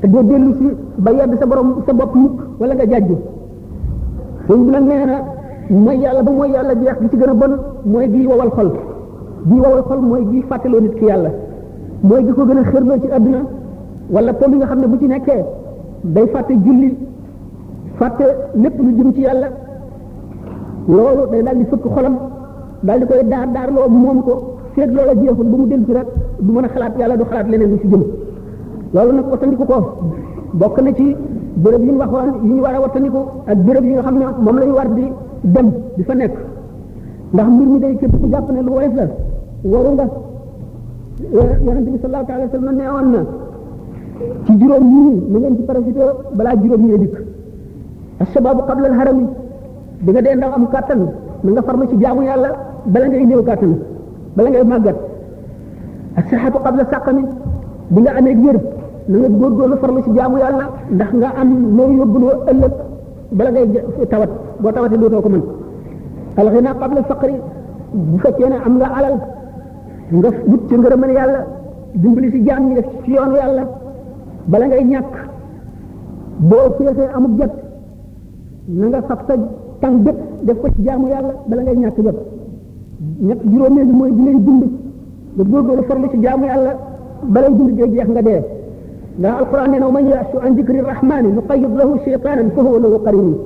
te 0.00 0.06
doo 0.08 0.22
dellu 0.22 0.50
si 0.58 0.68
ba 1.04 1.10
yedd 1.10 1.32
sa 1.40 1.46
borom 1.46 1.70
sa 1.86 1.92
bopp 1.92 2.14
mukk 2.14 2.36
wala 2.60 2.74
nga 2.74 2.86
jàjju 2.90 3.16
sëñ 4.46 4.60
bi 4.64 4.70
nag 4.70 4.84
nee 4.90 5.04
na 5.10 5.18
mooy 5.84 5.98
yàlla 6.02 6.22
ba 6.22 6.30
mooy 6.30 6.50
yàlla 6.52 6.74
jeex 6.80 6.96
gi 7.00 7.08
ci 7.08 7.16
gën 7.16 7.30
a 7.30 7.34
bon 7.34 7.54
mooy 7.92 8.06
gi 8.12 8.26
wowal 8.28 8.50
xol 8.58 8.70
bii 9.46 9.60
wowal 9.60 9.82
xol 9.88 10.00
mooy 10.00 10.22
bii 10.30 10.42
fàttaloo 10.48 10.80
nit 10.80 10.94
ci 10.98 11.04
yàlla 11.06 11.30
mooy 12.02 12.22
gi 12.24 12.32
ko 12.32 12.42
gën 12.48 12.58
a 12.58 12.62
xërloo 12.70 13.00
ci 13.02 13.08
àdduna 13.16 13.40
wala 14.10 14.32
po 14.34 14.48
mi 14.50 14.56
nga 14.56 14.66
xam 14.66 14.80
ne 14.80 14.86
bu 14.86 14.98
ci 14.98 15.06
nekkee 15.06 15.44
day 16.02 16.26
fàtte 16.32 16.52
julli 16.64 16.96
fàtte 17.98 18.24
lépp 18.54 18.76
lu 18.84 18.90
jum 18.96 19.12
ci 19.12 19.20
yàlla 19.20 19.48
loolu 20.88 21.22
day 21.30 21.42
daal 21.42 21.56
di 21.58 21.64
fëkk 21.64 21.84
xolam 21.94 22.14
daal 22.82 22.98
di 23.00 23.06
koy 23.06 23.24
daar 23.32 23.46
daar 23.54 23.70
loo 23.74 23.88
moom 23.88 24.22
ko 24.22 24.32
seet 24.74 24.90
loola 24.96 25.14
jeexul 25.20 25.44
bu 25.46 25.56
mu 25.56 25.66
dellu 25.66 25.84
ci 25.86 25.92
rek 25.92 26.06
du 26.40 26.52
mën 26.52 26.64
a 26.64 26.68
xalaat 26.68 26.98
yàlla 26.98 27.16
du 27.16 27.24
xalaat 27.24 27.48
leneen 27.48 27.70
lu 27.70 27.78
ci 27.82 27.88
jëm 27.88 28.02
loolu 28.94 29.12
nag 29.12 29.26
watandiku 29.30 29.64
ko 29.64 29.78
bokk 30.52 30.78
na 30.80 30.92
ci 30.94 31.16
béréb 31.56 31.82
yi 31.84 31.90
ñu 31.92 31.98
waxoon 31.98 32.30
yi 32.42 32.52
ñu 32.54 32.60
war 32.62 32.74
a 32.74 32.80
watandiku 32.80 33.18
ak 33.46 33.56
béréb 33.64 33.84
yi 33.84 33.92
nga 33.92 34.00
xam 34.02 34.16
ne 34.18 34.24
moom 34.44 34.56
la 34.58 34.64
ñu 34.64 34.72
war 34.74 34.88
di 34.94 35.12
dem 35.42 35.68
di 35.96 36.02
fa 36.02 36.14
nekk 36.14 36.34
ndax 37.32 37.46
mbir 37.48 37.66
mi 37.66 37.78
day 37.78 37.96
képp 37.96 38.20
ku 38.20 38.28
jàpp 38.30 38.50
ne 38.52 38.62
lu 38.62 38.70
woyof 38.72 38.94
la 38.94 39.06
waru 39.64 39.90
nga 39.98 40.06
yonent 41.34 41.84
bi 41.88 41.98
sallallahu 41.98 42.30
alayhi 42.30 42.50
wa 42.52 42.58
sallam 42.58 42.74
ne 42.78 42.84
woon 42.88 43.06
na 43.10 43.20
ci 44.46 44.52
juróom 44.58 44.84
ñii 44.86 45.14
na 45.30 45.36
ngeen 45.42 45.54
ci 45.58 45.62
profité 45.66 46.00
balaa 46.38 46.54
juróom 46.62 46.82
ñi 46.86 46.98
dikk 47.02 47.14
ashababu 48.22 48.62
qabla 48.68 48.86
alharami 48.86 49.24
bi 50.06 50.10
nga 50.12 50.22
dee 50.22 50.34
ndaw 50.36 50.52
am 50.54 50.66
kàttan 50.70 51.00
na 51.42 51.50
nga 51.50 51.62
farlu 51.62 51.88
ci 51.90 51.96
jaamu 52.00 52.22
yàlla 52.22 52.50
bala 52.86 53.06
ngay 53.08 53.24
néew 53.26 53.42
kàttan 53.42 53.72
bala 54.36 54.48
ngay 54.50 54.62
màggat 54.64 54.96
asihatu 56.16 56.58
qabla 56.62 56.84
saqami 56.90 57.22
bi 57.90 58.00
nga 58.02 58.12
amee 58.16 58.36
wér 58.38 58.58
na 59.10 59.16
nga 59.18 59.28
góorgóorlu 59.28 59.76
farlu 59.78 60.02
ci 60.06 60.10
jaamu 60.14 60.38
yàlla 60.38 60.70
ndax 60.90 61.10
nga 61.14 61.28
am 61.36 61.76
loo 61.76 61.90
yóbbuloo 61.98 62.44
ëllëg 62.46 62.72
bala 63.32 63.50
ngay 63.50 63.66
tawat 64.08 64.30
boo 64.60 64.70
tawatee 64.70 64.98
dootoo 64.98 65.20
ko 65.22 65.28
mën 65.28 65.42
alxina 66.36 66.74
qabla 66.78 67.02
faqri 67.02 67.34
bu 67.92 68.18
fekkee 68.18 68.48
ne 68.48 68.56
am 68.66 68.76
nga 68.78 68.86
alal 68.98 69.14
nga 70.10 70.28
wut 70.48 70.60
ci 70.68 70.74
ngërëmal 70.76 71.12
yalla 71.12 71.40
dimbali 71.94 72.28
si 72.32 72.40
jamm 72.44 72.68
ñi 72.68 72.74
def 72.74 72.86
ci 73.04 73.10
yoon 73.12 73.32
yalla 73.34 73.64
bala 74.46 74.66
ngay 74.66 74.84
ñak 74.84 75.08
bo 76.38 76.56
féesee 76.78 77.10
amuk 77.16 77.32
jot 77.38 77.52
na 78.68 78.86
nga 78.88 79.00
sax 79.08 79.20
ta 79.26 79.34
tànk 79.80 80.02
bépp 80.04 80.16
def 80.42 80.56
ko 80.60 80.68
ci 80.68 80.82
jamm 80.82 81.04
yalla 81.08 81.34
bala 81.46 81.62
ngay 81.62 81.76
ñak 81.76 81.96
jot 82.02 82.18
ñet 83.20 83.38
juróomee 83.44 83.84
bi 83.84 83.90
moy 83.92 84.12
di 84.14 84.22
lay 84.24 84.40
dund 84.40 84.62
nga 85.36 85.44
góorgóorlu 85.44 85.82
farlu 85.82 86.08
ci 86.08 86.18
jamm 86.24 86.42
yalla 86.44 86.72
balay 87.24 87.52
dund 87.54 87.72
dee 87.76 87.88
jeex 87.92 88.08
nga 88.08 88.22
dee 88.22 88.42
na 89.16 89.36
alquran 89.36 89.70
ne 89.72 89.78
na 89.78 90.00
ya 90.00 90.26
su 90.32 90.38
an 90.38 90.54
dikri 90.54 90.80
Rahman, 90.80 91.34
nuqayyid 91.34 91.76
lahu 91.76 91.98
shaytanan 92.04 92.50
fa 92.54 92.60
huwa 92.62 92.78
lahu 92.80 92.98
qarin 93.04 93.36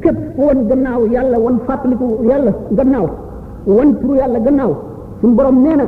kep 0.00 0.16
won 0.38 0.64
gannaaw 0.66 1.06
yalla 1.12 1.38
won 1.38 1.56
fatlikou 1.66 2.20
yalla 2.24 2.52
gannaaw 2.70 3.06
won 3.66 3.92
pour 4.00 4.16
yalla 4.16 4.38
gannaaw 4.38 4.72
sun 5.20 5.34
borom 5.34 5.60
neena 5.62 5.84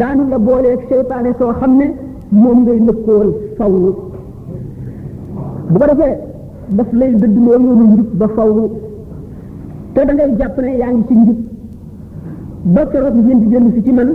daanu 0.00 0.22
la 0.32 0.38
booleeg 0.46 0.80
seytaane 0.90 1.30
soo 1.38 1.52
xam 1.60 1.72
ne 1.80 1.86
moom 2.42 2.58
ngay 2.62 2.78
lëkkool 2.86 3.28
faw 3.56 3.70
bu 3.74 3.90
ko 5.80 5.84
defee 5.90 6.16
daf 6.76 6.90
lay 7.00 7.12
dëdd 7.20 7.36
loo 7.44 7.58
njub 7.58 8.06
ba 8.20 8.26
faw 8.36 8.52
te 9.94 10.00
da 10.06 10.12
ngay 10.14 10.30
jàpp 10.38 10.56
ne 10.64 10.72
yaa 10.80 10.90
ngi 10.94 11.02
ci 11.08 11.14
njub 11.14 11.38
ba 12.74 12.80
keroog 12.90 13.14
ngeen 13.20 13.40
di 13.42 13.46
jënd 13.54 13.76
ci 13.84 13.92
man 13.98 14.10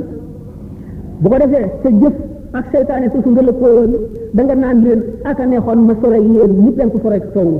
bu 1.21 1.29
ko 1.29 1.37
defee 1.43 1.67
sa 1.83 1.89
jëf 1.99 2.13
ak 2.57 2.65
seytaane 2.71 3.07
su 3.11 3.21
su 3.23 3.29
nga 3.29 3.41
lëkkoowoon 3.47 3.91
da 4.33 4.41
nga 4.43 4.55
naan 4.55 4.77
leen 4.85 5.01
aka 5.29 5.43
a 5.43 5.45
neexoon 5.45 5.79
ma 5.85 5.93
sore 6.01 6.17
yéen 6.31 6.51
ñëpp 6.63 6.77
leen 6.79 6.91
ko 6.91 6.99
sore 7.03 7.17
sowu 7.33 7.55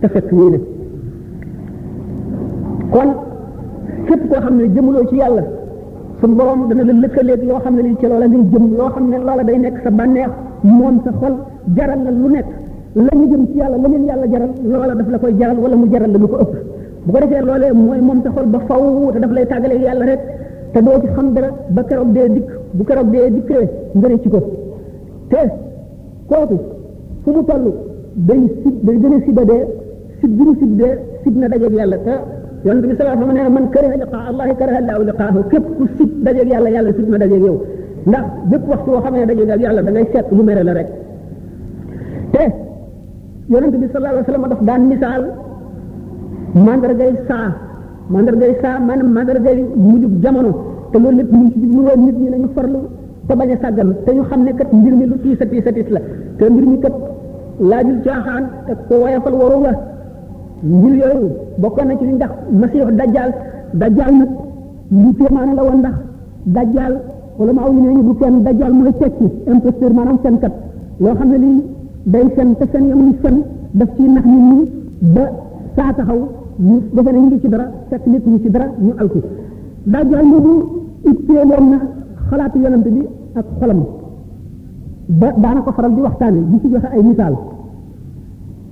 te 0.00 0.06
fekk 0.14 0.30
yéene 0.38 0.58
kon 2.92 3.10
képp 4.06 4.22
koo 4.30 4.40
xam 4.44 4.56
ne 4.56 4.64
jëmuloo 4.74 5.06
ci 5.10 5.16
yàlla 5.22 5.42
suñu 6.24 6.36
borom 6.36 6.68
dana 6.68 6.84
la 6.84 6.92
lëkkaleeg 6.92 7.42
loo 7.44 7.58
xam 7.60 7.74
ne 7.76 7.82
li 7.82 7.96
ci 8.00 8.06
loola 8.06 8.26
ngay 8.26 8.44
jëm 8.52 8.76
loo 8.76 8.88
xam 8.92 9.08
ne 9.08 9.16
loola 9.18 9.42
day 9.44 9.58
nekk 9.58 9.80
sa 9.82 9.90
bànneex 9.90 10.28
moom 10.62 11.02
sa 11.04 11.10
xol 11.20 11.34
jaral 11.76 12.02
la 12.02 12.10
lu 12.10 12.28
nekk 12.32 12.46
la 12.94 13.10
ñu 13.14 13.26
jëm 13.30 13.46
ci 13.50 13.56
yàlla 13.58 13.76
la 13.76 13.88
leen 13.88 14.04
yàlla 14.04 14.94
daf 14.94 15.08
la 15.10 15.18
koy 15.18 15.34
jaral 15.38 15.58
wala 15.58 15.76
mu 15.76 15.86
jaral 15.90 16.10
la 16.12 16.18
lu 16.18 16.28
ko 16.28 16.36
ëpp 16.42 16.52
bu 17.04 17.12
ko 17.12 17.18
defee 17.20 17.42
loolee 17.46 17.72
mooy 17.72 18.00
moom 18.00 18.22
sa 18.22 18.30
xol 18.30 18.46
ba 18.46 18.58
faw 18.66 19.10
te 19.12 19.18
daf 19.18 19.30
lay 19.32 19.46
tàggaleeg 19.46 19.80
yàlla 19.82 20.04
rek 20.04 20.20
te 20.72 20.82
doo 20.82 21.00
ci 21.00 21.06
xam 21.14 21.32
dara 21.34 21.48
ba 21.68 21.84
keroog 21.84 22.10
dee 22.12 22.28
dikk 22.34 22.48
bu 22.76 22.84
keroog 22.84 23.08
dee 23.10 23.30
dikkee 23.30 23.68
nga 23.94 24.08
ci 24.22 24.28
ko 24.28 24.38
te 25.28 25.40
kooku 26.28 26.56
fu 27.22 27.30
mu 27.36 27.44
toll 27.44 27.64
day 28.28 28.42
sib 28.62 28.76
day 28.84 28.96
gën 29.02 29.14
a 29.14 29.18
sibadee 29.24 29.64
sib 30.20 30.30
bu 30.36 30.42
mu 30.48 30.54
sibdee 30.58 30.92
sib 31.22 31.36
na 31.36 31.48
dajeeg 31.48 31.72
yàlla 31.78 31.98
te 32.06 32.14
yonent 32.66 32.84
bi 32.88 32.94
sallallahu 32.96 33.24
alayhi 33.30 33.46
wa 33.46 33.54
man 33.56 33.64
kariha 33.74 33.96
liqaa 34.02 34.22
allahi 34.30 34.52
kariha 34.60 34.78
allahu 34.82 35.02
liqaahu 35.08 35.40
képp 35.52 35.66
ku 35.78 36.32
yàlla 36.52 36.70
yàlla 36.76 36.92
sib 36.98 37.08
na 37.14 37.18
dajeeg 37.22 37.42
yow 37.48 37.56
ndax 38.08 38.24
bépp 38.50 38.64
waxtu 38.72 38.88
boo 38.92 39.00
xamee 39.04 39.26
dajeeg 39.30 39.62
yàlla 39.64 39.82
da 39.86 39.90
ngay 39.94 40.06
seet 40.12 40.26
lu 40.36 40.42
la 40.68 40.72
rek 40.78 40.88
te 42.34 42.42
yonent 43.52 43.74
bi 43.82 43.86
sallallahu 43.90 44.14
alayhi 44.14 44.26
wa 44.26 44.30
sallam 44.30 44.46
daf 44.52 44.62
daan 44.68 44.82
misaal 44.92 45.22
mandargay 46.66 47.12
saa 47.28 47.46
mandargay 48.16 48.52
saa 48.62 48.76
maanaam 48.88 49.12
mandargay 49.16 49.58
mujjub 49.88 50.12
jamono 50.24 50.52
te 50.92 50.98
loolu 51.02 51.16
lépp 51.20 51.32
mu 51.38 51.44
ñi 52.20 52.28
nañu 52.34 52.48
farlu 52.56 52.80
te 53.28 53.32
bañ 53.40 53.48
a 53.54 53.56
te 54.06 54.10
ñu 54.16 54.22
xam 54.30 54.40
ne 54.46 54.52
kat 54.58 54.68
mbir 54.78 54.92
mi 55.00 55.06
lu 55.10 55.16
tiis 55.24 55.40
a 55.44 55.46
tiis 55.50 55.66
a 55.70 55.72
tiis 55.76 55.88
la 55.96 56.00
te 56.38 56.44
mbir 56.52 56.64
mi 56.72 56.76
kat 56.84 56.96
laajul 57.70 57.98
caaxaan 58.06 58.44
te 58.66 58.72
ko 58.88 58.94
woyofal 59.04 59.34
waru 59.42 59.58
la 59.66 59.72
ngir 60.64 60.94
yooyu 61.00 61.28
bokk 61.60 61.78
na 61.84 61.92
ci 62.00 62.04
li 62.08 62.12
ndax 62.16 62.32
masih 62.56 62.84
dajjal 62.98 63.28
dajjal 63.76 64.10
nag 64.18 64.30
lu 64.90 65.10
téemaane 65.20 65.52
la 65.58 65.62
woon 65.68 65.78
ndax 65.84 65.96
dajjal 66.56 66.92
wala 67.38 67.52
ma 67.52 67.62
awu 67.68 67.78
neñu 67.84 68.02
bu 68.08 68.14
kenn 68.20 68.42
dajjal 68.44 68.72
mooy 68.72 68.92
tekki 69.00 69.28
imposteur 69.48 69.92
maanaam 69.96 70.18
seen 70.22 70.36
kat 70.42 70.52
loo 71.00 71.14
xam 71.18 71.28
ne 71.34 71.62
day 72.14 72.24
fen 72.36 72.54
te 72.58 72.66
fen 72.72 72.84
yamul 72.88 73.12
fen 73.22 73.36
daf 73.78 73.88
ci 73.96 74.02
nax 74.14 74.24
nit 74.26 74.42
ñi 74.50 74.60
ba 75.14 75.24
saa 75.76 75.92
taxaw 75.96 76.20
ñu 76.66 76.74
defe 76.94 77.10
ne 77.12 77.18
ñu 77.18 77.26
ngi 77.26 77.40
ci 77.40 77.48
dara 77.48 77.66
fekk 77.90 78.04
nekk 78.06 78.26
ñu 78.26 78.38
ci 78.42 78.48
dara 78.50 78.66
ñu 78.84 78.92
alku 78.98 79.18
dajjal 79.84 80.24
boobu 80.30 80.54
itteeloon 81.10 81.64
na 81.70 81.78
xalaatu 82.30 82.58
yonante 82.58 82.88
bi 82.90 83.02
ak 83.34 83.44
xolam 83.60 83.84
ba 85.20 85.28
daana 85.42 85.60
ko 85.60 85.72
faral 85.72 85.92
di 85.94 86.00
waxtaane 86.00 86.38
di 86.50 86.60
ci 86.60 86.68
joxe 86.70 86.86
ay 86.94 87.02
misaal 87.02 87.34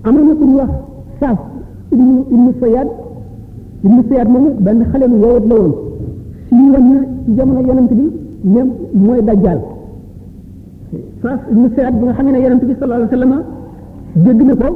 amoon 0.04 0.26
na 0.26 0.56
wax 0.58 0.70
saaf 1.20 1.38
ibnu 1.94 2.16
ibnu 2.34 2.50
Sayyad 2.60 2.88
ibnu 3.84 4.00
Sayyad 4.08 4.28
moomu 4.32 4.50
benn 4.60 4.78
xale 4.90 5.06
bu 5.10 5.16
yowut 5.22 5.44
la 5.48 5.54
woon 5.60 5.72
fii 6.48 6.66
woon 6.72 6.84
na 6.92 6.98
ci 7.24 7.32
jamono 7.36 7.60
yonent 7.68 7.92
bi 7.98 8.04
même 8.44 8.68
mooy 8.96 9.20
dajjal 9.22 9.60
saas 11.22 11.40
ibnu 11.52 11.66
Sayyad 11.76 11.94
bi 12.00 12.04
nga 12.08 12.12
xamee 12.16 12.32
ne 12.32 12.38
yonent 12.44 12.64
bi 12.64 12.74
sallallahu 12.80 13.02
alayhi 13.02 13.14
wa 13.14 13.18
sallam 13.18 13.34
dégg 14.24 14.40
na 14.48 14.54
ko 14.56 14.68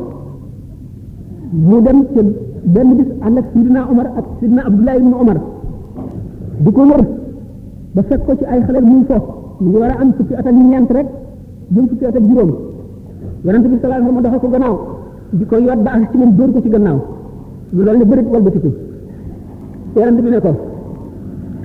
mu 1.69 1.81
dem 1.81 1.99
ca 2.15 2.21
benn 2.75 2.91
bis 2.97 3.09
ànd 3.27 3.39
ak 3.39 3.45
Sidina 3.53 3.89
Omar 3.91 4.07
ak 4.19 4.25
ibnu 4.43 5.15
Omar 5.23 5.39
di 6.65 6.71
ko 6.73 6.81
wër 6.85 7.03
ba 7.95 8.03
fekk 8.03 8.25
ko 8.27 8.37
ci 8.37 8.45
ay 8.45 8.61
xale 8.63 8.81
muy 8.81 9.05
fo 9.09 9.17
mu 9.61 9.69
ngi 9.69 9.77
war 9.79 9.91
a 9.91 10.01
am 10.01 10.13
fukki 10.13 10.35
at 10.35 10.47
ak 10.47 10.55
ñeent 10.55 10.91
rek 10.91 11.07
jëm 11.75 11.89
fukki 11.89 12.05
at 12.05 12.17
juróom 12.29 12.51
yonent 13.45 13.65
bi 13.71 13.79
sallallahu 13.81 14.01
alayhi 14.01 14.17
wa 14.17 14.23
sallam 14.23 14.23
doxe 14.23 14.39
ko 14.45 14.49
gannaaw 14.53 14.77
di 15.35 15.45
ko 15.49 15.57
yoot 15.59 15.81
ba 15.83 15.93
ak 15.99 16.11
ci 16.11 16.17
moom 16.21 16.35
dóor 16.39 16.51
ko 16.55 16.59
ci 16.63 16.69
gannaaw 16.71 16.99
lu 17.75 17.81
loolu 17.83 17.99
ne 17.99 18.05
bërit 18.07 18.27
walbatiku 18.31 18.71
yonent 19.99 20.21
bi 20.23 20.31
ne 20.31 20.39
ko 20.41 20.53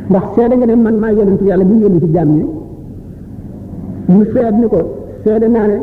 ndax 0.09 0.23
seede 0.35 0.53
nga 0.57 0.65
ne 0.65 0.75
man 0.75 0.95
maa 0.97 1.11
yonentu 1.13 1.43
yàlla 1.45 1.63
bi 1.65 1.73
ñu 1.77 1.81
yónni 1.85 1.99
ci 2.01 2.07
jaam 2.11 2.29
ñi 2.29 2.43
mu 4.09 4.23
seet 4.33 4.53
ni 4.57 4.67
ko 4.67 4.77
seede 5.23 5.47
naa 5.47 5.67
ne 5.67 5.77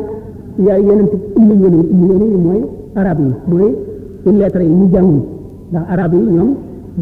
yaay 0.65 0.81
yonentu 0.83 1.15
mooy 1.39 2.63
arab 2.95 3.19
yi 3.19 3.33
mooy 3.47 3.75
ci 4.23 4.31
lettre 4.35 4.61
yi 4.63 4.71
ñu 4.73 4.89
jànguñ 4.91 5.21
ndax 5.69 5.83
arab 5.89 6.13
yi 6.13 6.19
ñoom 6.35 6.51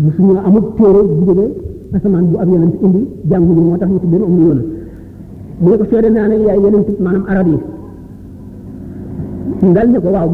su 0.05 0.11
suñu 0.15 0.35
amul 0.45 0.73
téere 0.77 1.01
bu 1.03 1.25
jóge 1.25 1.45
asamaan 1.93 2.25
bu 2.27 2.37
ab 2.37 2.47
yonent 2.49 2.73
indi 2.83 2.99
jànguñu 3.27 3.61
moo 3.61 3.77
tax 3.77 3.89
ñu 3.91 3.99
tuddee 3.99 4.21
ummi 4.23 4.43
yóni 4.47 4.61
mu 5.59 5.69
ne 5.69 5.77
ko 5.77 5.85
seede 5.89 6.09
naa 6.09 6.27
ne 6.27 6.35
yaay 6.35 6.59
yonentu 6.61 6.91
maanaam 7.01 7.25
arab 7.27 7.47
yi 7.47 7.57
mu 9.61 9.73
daal 9.75 9.87
ne 9.91 9.99
ko 9.99 10.09
waaw 10.15 10.29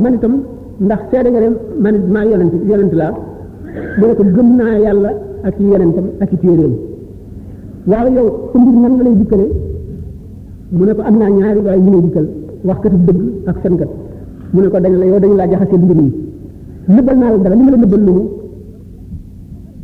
ndax 0.85 1.01
seede 1.11 1.27
nga 1.31 1.39
ne 1.43 1.47
man 1.83 1.93
it 1.95 2.05
maa 2.15 2.25
yonent 2.25 2.93
laa 3.01 3.13
mu 3.99 4.03
ne 4.07 4.13
ko 4.17 4.23
gëm 4.35 4.49
naa 4.59 4.73
yàlla 4.85 5.09
ak 5.47 5.55
i 5.61 5.65
yonentam 5.71 6.05
ak 6.23 6.31
i 6.33 6.37
téeréem 6.41 6.73
waaw 7.91 8.07
yow 8.15 8.27
sa 8.51 8.57
mbir 8.59 8.75
nan 8.83 8.93
nga 8.97 9.03
lay 9.05 9.15
dikkale 9.19 9.45
mu 10.77 10.83
ne 10.85 10.93
ko 10.95 11.01
am 11.09 11.15
naa 11.19 11.29
ñaari 11.37 11.59
waaye 11.65 11.79
ñu 11.83 11.91
lay 11.95 12.01
dikkal 12.05 12.27
wax 12.65 12.77
katu 12.83 12.97
dëgg 13.07 13.21
ak 13.49 13.57
fenkat 13.63 13.91
mu 14.53 14.61
ne 14.61 14.67
ko 14.67 14.79
dañ 14.83 14.93
la 15.01 15.05
yow 15.05 15.19
dañu 15.23 15.35
laa 15.41 15.47
jaxasee 15.51 15.77
mbir 15.83 15.97
yi 16.05 16.09
nëbbal 16.95 17.17
naa 17.21 17.31
la 17.33 17.37
dara 17.43 17.55
li 17.57 17.63
ma 17.65 17.71
la 17.71 17.77
nëbbal 17.77 18.03
lu 18.07 18.13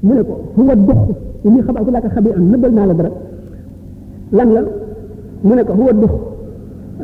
mu 0.05 0.13
ne 0.17 0.24
ko 0.27 0.34
fu 0.55 0.62
wa 0.69 0.75
dox 0.88 1.00
li 1.43 1.50
muy 1.51 1.62
xabaar 1.65 1.84
ku 1.86 1.91
laa 1.91 2.01
ko 2.03 2.10
xamee 2.15 2.34
am 2.38 2.46
nëbbal 2.51 2.72
naa 2.77 2.86
la 2.89 2.93
dara 3.00 3.12
lan 4.38 4.50
la 4.55 4.62
mu 5.46 5.53
ne 5.58 5.63
ko 5.67 5.74
fu 5.77 5.81
wa 5.89 5.93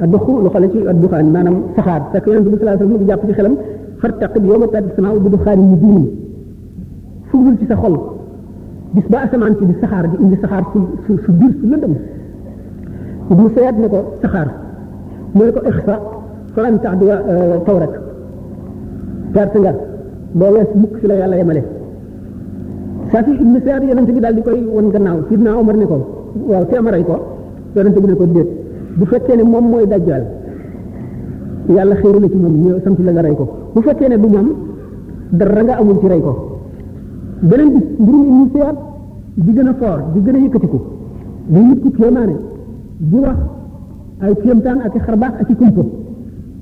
dëkku 0.03 0.31
lu 0.43 0.49
xale 0.51 0.67
ci 0.71 0.79
ak 0.85 0.97
duxaan 0.99 1.29
maanaam 1.31 1.57
saxaar 1.75 2.01
fekk 2.11 2.27
yonente 2.27 2.49
bi 2.51 2.57
sallallahu 2.57 2.75
alayhi 2.75 2.95
wasallam 2.95 3.07
jàpp 3.07 3.25
ci 3.27 3.31
xelam 3.33 3.55
fartaqib 4.01 4.43
yawma 4.45 4.67
tati 4.67 4.87
samaa 4.95 5.13
bi 5.23 5.29
duxaan 5.29 5.59
ni 5.69 5.75
diin 5.77 6.03
fugul 7.31 7.57
ci 7.59 7.65
sa 7.69 7.75
xol 7.81 7.95
gis 8.95 9.07
ba 9.09 9.17
asamaan 9.25 9.55
ci 9.57 9.65
di 9.65 9.75
saxaar 9.79 10.05
di 10.11 10.17
indi 10.23 10.35
saxaar 10.41 10.63
su 10.73 10.79
su 11.05 11.17
su 11.25 11.31
biir 11.31 11.51
su 11.61 11.65
lëndëm 11.71 11.93
mu 13.37 13.49
seyaat 13.55 13.77
ne 13.79 13.87
ko 13.87 13.99
saxaar 14.21 14.47
mu 15.33 15.43
ne 15.43 15.51
ko 15.55 15.59
ixfa 15.71 15.95
falan 16.55 16.77
tax 16.81 16.95
di 16.99 17.05
taw 17.65 17.77
rek 17.83 17.93
perte 19.33 19.57
nga 19.59 19.73
boo 20.37 20.51
wees 20.55 20.69
mukk 20.81 20.93
si 20.99 21.07
la 21.07 21.13
yàlla 21.21 21.35
yemale 21.37 21.61
saa 23.11 23.23
si 23.23 23.31
ibnu 23.43 23.59
seyaat 23.63 23.83
yonente 23.89 24.11
bi 24.11 24.19
daal 24.19 24.35
di 24.35 24.41
koy 24.41 24.59
won 24.75 24.89
gannaaw 24.93 25.17
sidna 25.29 25.51
omar 25.61 25.77
ne 25.77 25.85
ko 25.85 25.97
waaw 26.49 26.65
te 26.65 26.75
amaray 26.77 27.03
ko 27.05 27.15
yonente 27.75 27.99
bi 28.01 28.07
ne 28.07 28.15
ko 28.15 28.25
déet 28.25 28.51
bu 28.97 29.05
fekkee 29.05 29.37
ne 29.37 29.43
moom 29.43 29.65
mooy 29.71 29.85
dajjal 29.91 30.23
yàlla 31.75 31.95
xéeru 32.01 32.19
na 32.21 32.27
ci 32.33 32.37
moom 32.43 32.55
ñëw 32.63 32.75
sant 32.83 32.97
la 33.05 33.11
nga 33.11 33.21
rey 33.21 33.35
ko 33.39 33.43
bu 33.73 33.81
fekkee 33.87 34.09
ne 34.09 34.17
du 34.21 34.27
moom 34.33 34.49
dara 35.37 35.61
nga 35.63 35.75
amul 35.81 35.97
ci 36.01 36.07
rey 36.07 36.21
ko 36.21 36.33
beneen 37.49 37.69
bis 37.77 37.85
mbirum 38.01 38.25
ñu 38.39 38.45
seet 38.53 38.75
di 39.43 39.51
gën 39.55 39.67
a 39.71 39.73
foor 39.81 39.99
di 40.13 40.19
gën 40.25 40.35
a 40.35 40.39
yëkkatiku 40.43 40.79
di 41.51 41.59
nit 41.59 41.81
ki 41.83 41.91
kéemaane 41.97 42.35
di 42.97 43.17
wax 43.19 43.37
ay 44.23 44.33
kéemtaan 44.43 44.79
ak 44.85 44.95
xarbaax 45.05 45.33
ak 45.41 45.49
kumpa 45.57 45.81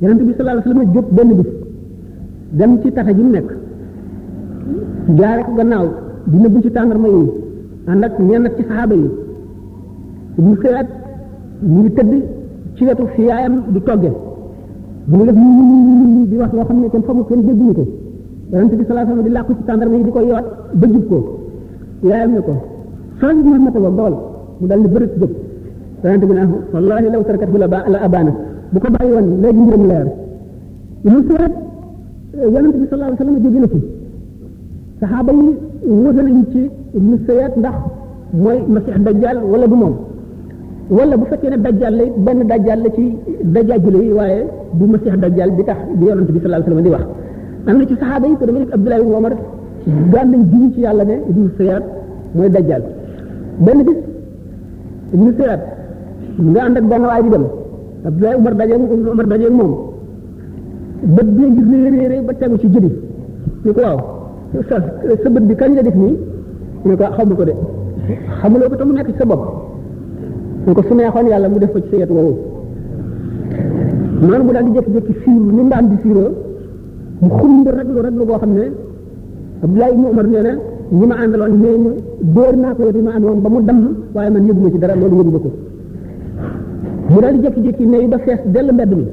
yonent 0.02 0.22
bi 0.28 0.34
sallallahu 0.36 0.58
alayhi 0.58 0.70
wasallam 0.70 0.94
jop 0.94 1.08
benn 1.18 1.32
bis 1.40 1.50
dem 2.58 2.72
ci 2.82 2.92
taxa 2.92 3.13
ji 3.18 3.22
nekk 3.24 3.50
jaare 5.20 5.42
ko 5.46 5.52
gannaaw 5.58 5.88
di 6.30 6.38
nëbb 6.38 6.56
ci 6.63 6.72
tàngar 6.72 6.98
yi 6.98 7.28
ànd 7.92 8.04
ak 8.06 8.13
ñenn 8.28 8.46
ci 8.56 8.63
saxaaba 8.63 8.96
yi 8.96 9.08
bu 10.46 10.54
xëyaat 10.62 10.90
mu 11.63 11.79
ngi 11.82 11.89
tëdd 11.96 12.13
ci 12.75 12.82
wetu 12.86 13.05
fi 13.15 13.22
yaayam 13.29 13.53
di 13.74 13.79
togge 13.88 14.12
mu 15.08 15.15
ngi 15.24 15.32
mu 15.38 15.43
mu 15.58 15.65
mu 15.67 16.25
di 16.29 16.36
wax 16.41 16.51
loo 16.55 16.65
xam 16.67 16.77
ne 16.82 16.89
kenn 16.91 17.01
xamul 17.08 17.25
kenn 17.29 17.41
dégguñu 17.48 17.74
ko 17.74 17.79
yonent 18.51 18.75
bi 18.75 18.86
sallallahu 18.86 18.91
alayhi 18.91 19.08
wasallam 19.08 19.24
di 19.24 19.29
làqu 19.38 19.51
ci 19.58 19.63
tàndarma 19.67 19.96
yi 19.98 20.03
di 20.03 20.10
ko 20.12 20.20
yoot 20.20 20.46
ba 20.79 20.86
ko 21.10 21.20
yaayam 22.08 22.29
ne 22.34 22.39
ko 22.41 22.53
change 23.20 23.43
ma 23.50 23.58
mata 23.65 23.79
boog 23.79 23.93
dawal 23.96 24.15
mu 24.60 24.67
dal 24.67 24.82
di 24.82 24.88
bërët 24.88 25.12
jóg 25.20 25.29
yonent 26.03 26.24
bi 26.25 26.34
ne 26.34 26.41
wallahi 26.74 27.10
law 27.13 27.24
tarakathu 27.24 27.58
la 27.58 28.00
abana 28.08 28.32
bu 28.72 28.79
ko 28.79 28.88
bàyyi 28.98 29.13
woon 29.13 29.88
leer 29.88 30.08
lu 31.03 31.24
surat 31.29 31.53
yonent 32.51 32.75
bi 32.79 32.86
sallallahu 32.88 33.12
alayhi 33.12 33.25
wasallam 33.25 33.43
jóge 33.43 33.60
na 33.63 33.67
fi 33.74 33.79
saxaaba 35.00 35.32
yi 35.32 35.51
wóote 35.88 37.48
ndax 37.60 37.74
mooy 38.41 38.58
masix 38.74 38.98
dajjal 39.05 39.38
wala 39.51 39.67
du 39.67 39.75
moom 39.75 39.93
wala 40.98 41.14
bu 41.20 41.26
fekkee 41.32 41.50
ne 41.54 41.58
dajjal 41.66 41.94
la 42.00 42.06
benn 42.26 42.40
dajjal 42.52 42.80
la 42.86 42.90
ci 42.96 43.04
dajjajule 43.56 44.00
yi 44.08 44.14
waaye 44.20 44.42
ma 44.80 44.86
masiix 44.94 45.16
dajjal 45.24 45.50
bi 45.58 45.64
tax 45.70 45.80
bi 45.98 46.04
yonent 46.10 46.30
bi 46.36 46.40
sallallahu 46.42 46.62
alayhi 46.66 46.72
wasallam 46.72 46.86
di 46.88 46.92
wax 46.96 47.06
am 47.70 47.76
na 47.82 47.86
ci 47.92 47.96
sahaba 48.02 48.26
yi 48.32 48.36
ko 48.42 48.46
dama 48.48 48.60
def 48.64 48.72
abdullah 48.78 49.00
ibn 49.04 49.14
omar 49.20 49.34
daan 50.14 50.28
nañ 50.32 50.42
jiw 50.52 50.66
ci 50.76 50.80
yàlla 50.86 51.04
ne 51.10 51.16
ibn 51.32 51.42
sayyad 51.58 51.84
mooy 52.36 52.50
dajjal 52.56 52.84
benn 53.68 53.80
bis 53.88 54.00
ibn 55.18 55.28
sayyad 55.38 55.62
nga 56.52 56.60
ànd 56.68 56.76
ak 56.80 56.86
benn 56.92 57.04
waay 57.10 57.22
di 57.26 57.30
dem 57.36 57.46
abdullah 58.10 58.36
umar 58.42 58.54
daje 58.60 58.74
ibnu 58.76 59.12
umar 59.14 59.28
daje 59.34 59.46
ak 59.50 59.54
moom 59.60 59.72
bët 61.16 61.28
bi 61.38 61.44
gis 61.58 61.68
ne 61.74 61.78
réeré 61.96 62.18
ba 62.28 62.32
tegu 62.40 62.56
ci 62.62 62.68
jëri 62.74 62.92
ni 63.66 63.72
ko 63.76 63.82
waaw 63.88 64.00
sa 64.70 64.76
sa 65.24 65.28
bët 65.36 65.46
bi 65.50 65.54
kañ 65.60 65.72
la 65.78 65.82
def 65.88 65.96
nii 66.04 66.16
ñu 66.88 66.94
ko 67.00 67.06
xamu 67.16 67.34
ko 67.40 67.44
de 67.50 67.54
xamuloo 68.42 68.70
ko 68.72 68.76
te 68.80 68.84
nekk 68.98 69.08
ci 69.12 69.16
sa 69.22 69.26
bopp 69.32 69.46
su 70.65 70.74
ko 70.74 70.82
su 70.88 70.93
neexoon 70.96 71.27
yàlla 71.27 71.50
mu 71.50 71.58
def 71.60 71.72
ko 71.74 71.79
ci 71.82 71.88
sa 71.91 71.96
yet 71.98 72.10
woowu 72.10 72.34
noonu 74.22 74.43
mu 74.43 74.51
daal 74.53 74.63
di 74.63 74.72
jékki-jékki 74.72 75.13
fiir 75.24 75.41
ni 75.41 75.62
mu 75.62 75.67
daan 75.70 75.89
di 75.89 75.96
fiiroo 76.01 76.29
mu 77.20 77.29
xumb 77.38 77.67
raglu 77.67 78.01
raglu 78.01 78.24
boo 78.25 78.38
xam 78.39 78.53
ne 78.53 78.72
lay 79.75 79.91
ibnu 79.91 80.05
Umar 80.12 80.27
nee 80.27 80.41
na 80.41 80.51
ñi 80.91 81.05
ma 81.08 81.15
àndaloon 81.15 81.51
ba 83.41 83.50
mu 83.50 83.62
damm 83.62 83.96
waaye 84.13 84.29
man 84.29 84.46
yëguma 84.48 84.72
ci 84.72 84.77
dara 84.77 84.96
loolu 84.96 85.15
yëguma 85.20 85.39
ko 85.39 85.51
mu 87.10 87.20
daal 87.20 87.34
di 87.39 87.41
jékki-jékki 87.46 87.86
ne 87.86 88.08
ba 88.08 88.17
fees 88.20 88.39
dell 88.46 88.72
mbedd 88.72 88.91
mi 88.93 89.05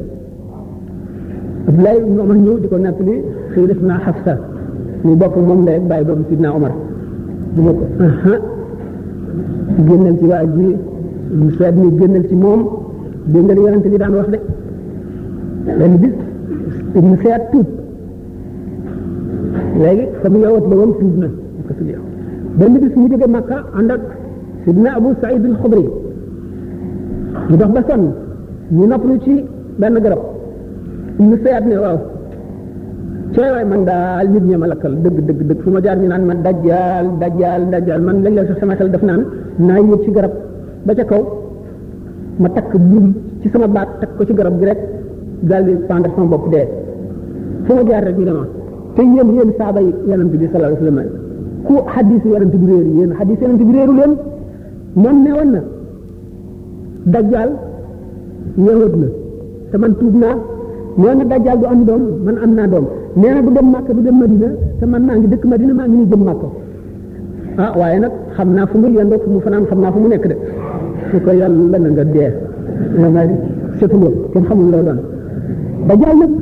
Abdoulaye 1.68 1.98
ibnu 2.00 2.20
Umar 2.22 2.36
ñëw 2.36 2.58
di 2.60 2.68
ko 2.68 2.76
nettali 2.76 3.22
xëy 3.52 3.66
def 3.66 3.80
naa 3.80 3.98
Xafsa 3.98 4.38
ñu 5.02 5.16
bokk 5.16 5.36
moom 5.36 5.60
ndey 5.62 5.74
ak 5.76 5.82
bàyyi 5.82 6.04
doomu 6.06 6.24
Sidna 6.28 6.52
Umar 6.54 6.72
mu 7.54 7.62
ne 7.64 7.74
ko 7.74 7.84
génnal 9.86 10.16
ci 10.18 10.24
waa 10.24 10.44
ji 10.46 10.74
lu 11.30 11.48
seet 11.58 11.74
ni 11.76 11.86
génnal 11.98 12.24
ci 12.28 12.34
moom 12.34 12.60
dégg 13.26 13.44
nga 13.58 13.88
li 13.90 13.98
daan 13.98 14.14
wax 14.14 14.28
de 14.34 14.38
benn 15.78 15.96
bis 16.02 16.14
ibnu 16.98 17.14
seet 17.22 17.42
tuub 17.52 17.66
léegi 19.78 20.04
comme 20.22 20.36
yowat 20.38 20.64
ba 20.68 20.74
moom 20.74 20.92
tuub 20.98 21.16
na 21.22 21.26
ko 21.68 21.72
tuub 21.78 21.88
yow 21.88 22.02
benn 22.58 22.78
bis 22.78 22.94
mu 22.96 23.08
jóge 23.08 23.26
Makka 23.28 23.58
ànd 23.78 23.90
ak 23.92 24.00
sidna 24.64 24.90
Abu 24.96 25.10
Saïd 25.20 25.42
dox 27.48 27.70
ba 27.74 27.82
sonn 27.88 29.18
ci 29.24 29.44
benn 29.78 29.98
garab 30.02 30.20
ibnu 31.20 31.36
seet 31.44 31.64
ne 31.66 31.78
waaw 31.78 31.98
ceewaay 33.34 33.64
man 33.70 33.84
daal 33.84 34.28
nit 34.30 34.42
ñi 34.46 34.56
ma 34.56 34.66
lakkal 34.66 34.94
dëgg 35.02 35.18
dëgg 35.46 35.62
fu 35.62 35.70
ma 35.70 35.80
jaar 35.80 35.96
ñu 35.98 36.08
naan 36.08 36.24
man 36.24 36.42
dajjaal 36.42 37.06
dajjaal 37.20 37.70
dajjaal 37.72 38.00
man 38.02 38.22
lañ 38.24 38.34
la 38.34 38.46
sax 38.46 38.58
sama 38.58 38.74
xel 38.74 38.90
def 38.90 39.02
naan 39.02 39.22
naa 39.66 39.78
yëg 39.78 40.02
ci 40.04 40.10
garab 40.10 40.49
ba 40.86 40.92
ca 40.96 41.04
kaw 41.04 41.22
ma 42.42 42.48
takk 42.56 42.72
buum 42.78 43.06
ci 43.42 43.48
sama 43.52 43.66
baat 43.76 43.88
takk 44.00 44.12
ko 44.16 44.24
ci 44.26 44.32
garab 44.34 44.54
gi 44.60 44.64
rek 44.64 44.80
daal 45.48 45.62
di 45.66 45.72
pendre 45.88 46.10
sama 46.14 46.26
bopp 46.32 46.44
dee 46.52 46.66
fu 47.64 47.72
ma 47.78 47.82
jaar 47.88 48.02
rek 48.08 48.16
ñu 48.18 48.24
dema 48.24 48.44
te 48.96 49.02
yéen 49.14 49.28
yéen 49.36 49.50
saaba 49.58 49.80
yi 49.86 49.92
yonent 50.08 50.30
bi 50.32 50.36
sallallahu 50.52 50.72
alayhi 50.72 50.82
wasallam 50.82 50.98
ku 51.66 51.74
xadis 51.94 52.22
yonent 52.32 52.52
bi 52.62 52.66
réeru 52.70 52.90
yéen 52.98 53.10
xadis 53.18 53.38
yonent 53.42 53.58
bi 53.68 53.72
réeru 53.76 53.92
leen 54.00 54.12
man 55.02 55.16
ne 55.24 55.30
woon 55.36 55.50
na 55.54 55.60
dajjal 57.12 57.50
ñëwut 58.64 58.94
na 59.02 59.06
te 59.70 59.76
man 59.82 59.92
tuub 59.98 60.14
naa 60.22 60.36
nee 61.00 61.14
na 61.18 61.24
dajjal 61.32 61.58
du 61.60 61.66
am 61.72 61.80
doom 61.88 62.02
man 62.24 62.36
am 62.44 62.52
naa 62.58 62.66
doom 62.72 62.86
nee 63.20 63.32
na 63.34 63.40
du 63.46 63.50
dem 63.56 63.66
Màkka 63.72 63.92
du 63.96 64.00
dem 64.06 64.16
Madina 64.20 64.48
te 64.78 64.84
man 64.92 65.02
maa 65.06 65.16
ngi 65.16 65.26
dëkk 65.32 65.44
ma 65.44 65.50
Madina 65.50 65.72
maa 65.78 65.86
ngi 65.88 65.96
ni 66.00 66.06
jëm 66.10 66.22
Màkka 66.28 66.48
ah 67.62 67.70
waaye 67.78 67.98
nag 68.04 68.12
xam 68.40 68.54
naa 68.56 68.64
fu 68.70 68.76
mu 68.82 68.88
yendoo 68.96 69.20
fu 69.22 69.28
mu 69.36 69.40
fanaan 69.44 69.64
xam 69.70 69.78
naa 69.84 69.92
fu 69.92 69.98
mu 70.04 70.08
nekk 70.12 70.24
de 70.30 70.36
su 71.10 71.16
ko 71.24 71.30
yàlla 71.40 71.76
na 71.84 71.88
nga 71.92 72.04
dee 72.14 72.30
la 73.02 73.08
ma 73.14 73.20
setuloo 73.78 74.14
kenn 74.32 74.44
xamul 74.48 74.66
loo 74.74 74.82
doon 74.86 74.98
ba 75.86 75.94
jaal 76.00 76.16
nag 76.24 76.32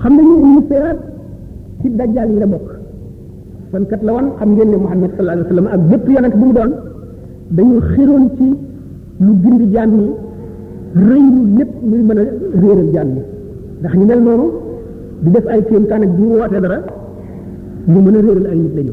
xam 0.00 0.12
nañu 0.16 0.32
ibnu 0.44 0.60
siraat 0.68 0.98
ci 1.80 1.88
dajjal 1.98 2.28
yi 2.32 2.38
la 2.42 2.46
bokk 2.52 2.68
fan 3.70 3.84
kat 3.90 4.02
la 4.06 4.12
woon 4.16 4.26
xam 4.38 4.48
ngeen 4.54 4.68
ne 4.72 4.76
muhammad 4.84 5.10
sallallahu 5.12 5.36
alayhi 5.36 5.48
wasallam 5.48 5.68
ak 5.74 5.80
bépp 5.90 6.04
yonent 6.14 6.34
bu 6.40 6.44
mu 6.48 6.52
doon 6.58 6.70
dañu 7.56 7.76
xiroon 7.94 8.24
ci 8.36 8.46
lu 9.24 9.32
gindi 9.42 9.66
jaam 9.72 9.90
yi 10.00 10.04
rëy 11.08 11.24
lu 11.34 11.42
lépp 11.58 11.70
muy 11.88 12.00
mën 12.08 12.18
a 12.20 12.24
réeral 12.60 12.90
jaam 12.94 13.08
yi 13.14 13.22
ndax 13.80 13.92
ñu 13.98 14.06
mel 14.10 14.20
noonu 14.26 14.46
di 15.22 15.28
def 15.34 15.46
ay 15.52 15.60
kéemtaan 15.68 16.02
ak 16.04 16.10
di 16.16 16.22
woote 16.38 16.58
dara 16.64 16.78
ñu 17.92 17.98
mën 18.04 18.16
a 18.18 18.20
réeral 18.24 18.46
ay 18.52 18.58
nit 18.64 18.74
lañu 18.80 18.92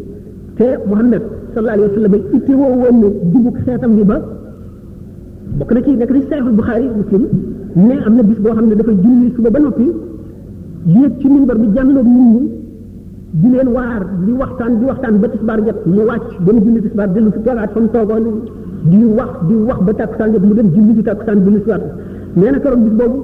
te 0.57 0.65
Muhammad 0.85 1.23
sallallahu 1.29 1.75
alayhi 1.75 1.91
wa 1.91 1.95
sallam 1.97 2.13
itti 2.37 2.53
woo 2.53 2.73
woon 2.81 2.95
na 3.01 3.07
jubug 3.33 3.55
xeetam 3.65 3.95
bi 3.97 4.03
ba 4.11 4.17
bokk 5.61 5.71
na 5.75 5.81
ci 5.83 5.91
nekk 5.97 6.11
di 6.13 6.21
Sahih 6.29 6.51
Bukhari 6.59 6.85
Muslim 7.01 7.23
ne 7.87 7.93
am 8.05 8.15
na 8.17 8.21
bis 8.23 8.37
boo 8.37 8.51
xam 8.53 8.67
ne 8.69 8.75
dafa 8.75 8.91
julli 9.05 9.33
suba 9.35 9.49
ba 9.51 9.59
noppi 9.59 9.87
yéeg 10.95 11.13
ci 11.21 11.27
minbar 11.29 11.57
bi 11.57 11.67
jànloog 11.75 12.05
nit 12.05 12.33
ñi 12.37 12.51
di 13.41 13.49
leen 13.49 13.67
waar 13.75 14.01
di 14.25 14.31
waxtaan 14.41 14.77
di 14.79 14.85
waxtaan 14.85 15.19
ba 15.21 15.27
tisbaar 15.27 15.59
jot 15.65 15.79
mu 15.85 16.01
wàcc 16.09 16.31
ba 16.45 16.51
mu 16.53 16.59
julli 16.65 16.81
tisbaar 16.83 17.09
dellu 17.15 17.31
fi 17.31 17.39
toogaat 17.45 17.69
fa 17.73 17.79
mu 17.79 17.87
toogoon 17.95 18.25
wax 19.19 19.31
di 19.47 19.55
wax 19.69 19.79
ba 19.85 19.93
tàkkusaan 19.99 20.31
jot 20.33 20.43
mu 20.47 20.53
dem 20.53 20.67
julli 20.75 20.95
ci 20.97 21.01
tàkkusaan 21.01 21.37
bi 21.43 21.49
lu 21.53 21.59
si 21.63 21.69
waat 21.69 21.83
nee 22.37 22.51
na 22.51 22.59
keroog 22.59 22.81
bis 22.85 22.93
boobu 23.01 23.17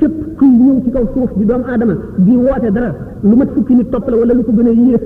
fépp 0.00 0.14
kuy 0.38 0.48
ñëw 0.64 0.76
ci 0.84 0.90
kaw 0.94 1.04
suuf 1.14 1.30
di 1.36 1.44
doomu 1.44 1.64
aadama 1.68 1.94
di 2.16 2.34
woote 2.44 2.70
dara 2.76 2.90
lu 3.28 3.34
mat 3.40 3.48
fukki 3.54 3.74
nit 3.74 3.90
topp 3.90 4.08
la 4.08 4.16
wala 4.20 4.32
lu 4.32 4.42
ko 4.46 4.52
gën 4.52 4.68
a 4.72 4.72
yées 4.72 5.04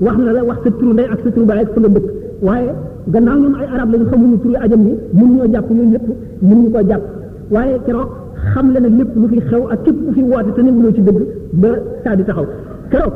wax 0.00 0.16
na 0.20 0.32
la 0.32 0.44
wax 0.44 0.58
sa 0.64 0.70
turu 0.76 0.92
ndey 0.92 1.06
ak 1.10 1.20
sa 1.24 1.30
turu 1.32 1.46
baay 1.48 1.62
ak 1.64 1.72
fa 1.72 1.80
nga 1.80 1.88
dëkk 1.88 2.08
waaye 2.44 2.70
gannaaw 3.08 3.38
ñoom 3.40 3.54
ay 3.56 3.66
arab 3.74 3.88
lañu 3.92 4.06
xamuñu 4.10 4.36
turu 4.42 4.54
ajam 4.64 4.80
ni 4.84 4.92
mun 5.14 5.28
ñoo 5.36 5.48
jàpp 5.52 5.70
yooyu 5.70 5.90
yëpp 5.92 6.06
mun 6.42 6.58
ñu 6.62 6.70
koo 6.70 6.82
jàpp 6.88 7.02
waaye 7.50 7.76
keroog 7.86 8.10
xam 8.52 8.72
la 8.74 8.80
nag 8.80 8.92
lépp 8.98 9.10
lu 9.16 9.26
fi 9.28 9.40
xew 9.40 9.62
ak 9.72 9.82
képp 9.84 9.96
ku 10.06 10.12
fi 10.12 10.22
woote 10.22 10.50
te 10.54 10.60
newuloo 10.62 10.92
ci 10.92 11.00
dëgg 11.02 11.20
ba 11.52 11.68
saa 12.04 12.14
di 12.16 12.24
taxaw 12.24 12.46
keroog 12.90 13.14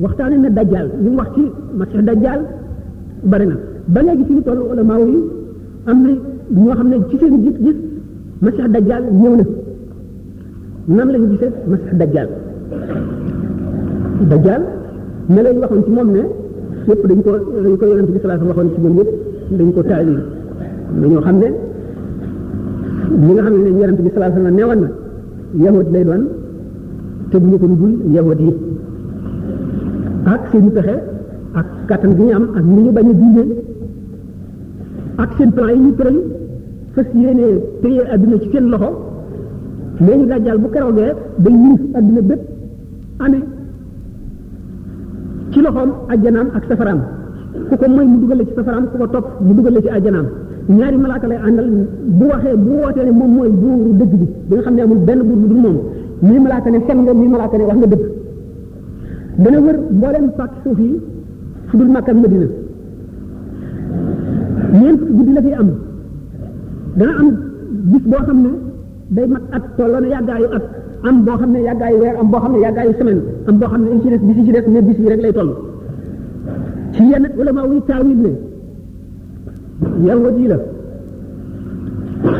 waxtaane 0.00 0.36
na 0.42 0.48
dajjal 0.50 0.90
li 1.02 1.08
mu 1.08 1.16
wax 1.16 1.30
ci 1.34 1.44
masih 1.78 2.02
dajjal 2.02 2.40
bari 3.22 3.46
na 3.46 3.54
ba 3.86 4.02
léegi 4.02 4.24
ci 4.26 4.32
ñu 4.32 4.42
toll 4.42 4.60
ulama 4.72 4.98
yi 4.98 5.22
am 5.86 6.02
na 6.02 6.10
ñoo 6.50 6.74
xam 6.74 6.88
ne 6.88 6.96
ci 7.10 7.16
seen 7.20 7.42
gis 7.44 7.56
gis 7.62 7.76
masih 8.42 8.68
dajjal 8.74 9.02
ñëw 9.20 9.36
na 9.38 9.44
nan 10.88 11.12
lañu 11.12 11.28
gisee 11.30 11.50
masih 11.70 11.94
dajjal 11.96 12.28
dajjal 14.30 14.62
ma 15.28 15.42
leen 15.42 15.58
waxoon 15.58 15.84
ci 15.84 15.90
moom 15.90 16.10
ne 16.12 16.22
yëpp 16.86 17.06
dañ 17.08 17.20
ko 17.22 17.30
dañ 17.62 17.76
ko 17.76 17.86
yonent 17.86 18.10
bi 18.12 18.18
sallallahu 18.20 18.40
alayhi 18.40 18.56
waxoon 18.56 18.70
ci 18.74 18.80
ñoom 18.80 18.96
yëpp 18.96 19.12
dañ 19.58 19.68
ko 19.72 19.82
taawil 19.82 20.14
dañoo 21.00 21.20
xam 21.22 21.38
ne 21.38 21.48
li 23.26 23.32
nga 23.34 23.42
xam 23.42 23.54
ne 23.54 23.62
ne 23.70 23.78
yonent 23.80 24.00
bi 24.02 24.10
sallallahu 24.12 24.18
alayhi 24.18 24.36
wasallam 24.36 24.54
neewoon 24.56 24.80
na 24.84 24.88
yahud 25.64 25.86
lay 25.92 26.04
doon 26.04 26.22
te 27.30 27.38
bu 27.40 27.46
ñu 27.50 27.58
ko 27.58 27.66
dul 27.66 27.92
yahud 28.14 28.40
yi 28.40 28.52
ak 30.24 30.40
seen 30.52 30.70
pexe 30.70 30.94
ak 31.60 31.66
kattan 31.88 32.12
ñu 32.18 32.30
am 32.36 32.46
ak 32.58 32.64
ñu 32.64 32.92
bañ 32.92 33.08
a 33.10 33.12
diine 33.20 33.44
yi 35.38 35.74
ñu 35.86 35.92
tëral 35.96 36.16
fas 36.94 37.06
yéene 37.14 37.46
téye 37.82 38.02
adduna 38.12 38.38
ci 38.42 38.48
kenn 38.50 38.70
loxo 38.70 38.88
léegi 40.06 40.26
dajjal 40.30 40.58
bu 40.62 40.68
keroogee 40.70 41.12
day 41.42 41.54
yilif 41.60 41.80
adduna 41.96 42.20
bépp 42.28 42.42
amee 43.24 43.42
ci 45.56 45.60
loxom 45.64 45.90
aljanam 46.12 46.48
ak 46.58 46.64
safaram 46.70 46.98
ku 47.68 47.74
ko 47.80 47.86
moy 47.94 48.04
mu 48.10 48.16
duggal 48.22 48.40
ci 48.48 48.52
safaram 48.58 48.84
ku 48.90 48.94
ko 49.00 49.06
topp 49.14 49.26
mu 49.46 49.52
duggal 49.56 49.74
ci 49.84 49.88
aljanam 49.96 50.26
ñaari 50.78 50.98
malaka 51.04 51.26
lay 51.30 51.40
andal 51.48 51.68
bu 52.18 52.24
waxe 52.32 52.50
bu 52.64 52.70
wote 52.82 53.00
ni 53.08 53.12
mom 53.20 53.30
moy 53.36 53.50
buru 53.62 53.90
dëgg 54.00 54.12
bi 54.20 54.26
bi 54.48 54.52
nga 54.56 54.62
xamne 54.66 54.80
amul 54.86 55.00
benn 55.08 55.20
buru 55.28 55.44
dul 55.50 55.60
moom 55.64 55.76
mii 56.26 56.38
ne 56.72 56.78
fen 56.86 56.98
nga 57.04 57.12
ni 57.20 57.28
malaka 57.34 57.56
ne 57.58 57.64
wax 57.68 57.76
nga 57.80 57.88
dëgg 57.92 58.02
dana 59.42 59.58
wër 59.66 59.76
mbooleem 59.96 60.26
pàkk 60.38 60.52
suuf 60.62 60.78
fu 61.68 61.74
dul 61.78 61.88
medina 61.94 62.14
madina 64.78 64.98
guddi 65.16 65.32
la 65.36 65.42
fi 65.46 65.52
am 65.60 65.68
dana 66.98 67.12
am 67.20 67.28
bis 67.90 68.04
bo 68.10 68.16
xamne 68.26 68.50
day 69.14 69.26
mat 69.32 69.42
at 69.56 69.64
tolo 69.76 69.96
na 70.02 70.08
yu 70.44 70.48
at 70.58 70.64
am 71.08 71.24
boo 71.24 71.36
xam 71.38 71.52
ne 71.52 71.60
yàggaayu 71.66 71.98
weer 72.02 72.14
am 72.20 72.30
boo 72.30 72.40
xam 72.40 72.52
ne 72.52 72.58
yàggaayu 72.64 72.92
semaine 72.98 73.22
am 73.48 73.58
boo 73.60 73.68
xam 73.68 73.80
ne 73.82 73.88
dañ 73.90 74.00
ci 74.02 74.08
des 74.10 74.18
bis 74.26 74.36
yi 74.36 74.44
ci 74.46 74.52
des 74.52 74.62
mais 74.68 74.82
bis 74.82 74.98
yi 74.98 75.08
rek 75.08 75.20
lay 75.20 75.32
toll 75.32 75.50
ci 76.92 77.02
yenn 77.02 77.26
ulama 77.38 77.62
wuy 77.68 77.80
la 80.50 80.56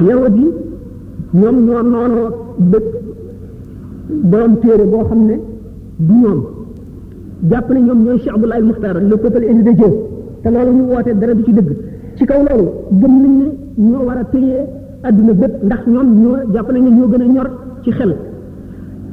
yahud 0.08 0.36
yi 0.38 0.46
ñoom 4.30 4.58
téere 4.60 4.84
boo 4.92 5.04
xam 5.08 5.20
ne 5.28 5.34
du 5.96 6.14
ñoom 6.14 6.40
jàpp 7.50 7.70
ne 7.70 7.78
ñoom 7.80 8.04
ñooy 8.04 8.18
Cheikh 8.18 8.32
Abdoulaye 8.34 8.62
Muxtaar 8.62 8.96
le 9.10 9.16
peuple 9.16 9.44
indi 9.50 9.62
de 9.62 9.70
Dieu 9.74 9.92
te 10.42 10.48
loolu 10.50 10.72
ñu 10.76 10.84
woote 10.92 11.12
dara 11.18 11.34
du 11.34 11.42
ci 11.44 11.52
dëgg 11.52 11.70
ci 12.16 12.24
kaw 12.26 12.40
loolu 12.48 12.68
gëm 13.00 13.14
nañ 13.22 13.36
ne 13.40 13.46
ñoo 13.90 14.02
war 14.06 14.16
a 14.18 14.24
téye 14.24 14.58
adduna 15.02 15.32
bépp 15.34 15.62
ndax 15.64 15.86
ñoom 15.86 16.08
ñoo 16.22 16.36
jàpp 16.54 16.70
nañ 16.72 16.84
ñoo 16.96 17.08
gën 17.10 17.22
a 17.22 17.26
ñor 17.26 17.48
ci 17.84 17.90
xel 17.92 18.14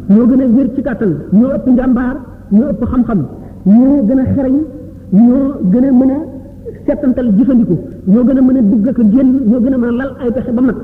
ñoo 0.09 0.25
gën 0.27 0.41
a 0.41 0.45
wér 0.47 0.69
ci 0.75 0.81
kàttan 0.81 1.15
ñoo 1.31 1.49
ëpp 1.55 1.67
njàmbaar 1.67 2.17
ñoo 2.51 2.69
ëpp 2.71 2.83
xam-xam 2.91 3.23
ñoo 3.65 4.05
gën 4.07 4.19
a 4.19 4.25
xereñ 4.35 4.55
ñoo 5.11 5.47
gën 5.71 5.85
a 5.85 5.91
mën 5.91 6.11
a 6.11 6.17
settantal 6.85 7.27
jëfandiku 7.37 7.75
ñoo 8.07 8.23
gën 8.25 8.37
a 8.37 8.41
mën 8.41 8.57
a 8.57 8.61
dugg 8.61 8.87
ak 8.87 8.97
génn 9.13 9.31
ñoo 9.47 9.61
gën 9.61 9.73
a 9.73 9.77
mën 9.77 9.87
a 9.87 9.91
lal 9.91 10.11
ay 10.21 10.31
pexe 10.33 10.51
ba 10.51 10.61
mag 10.61 10.75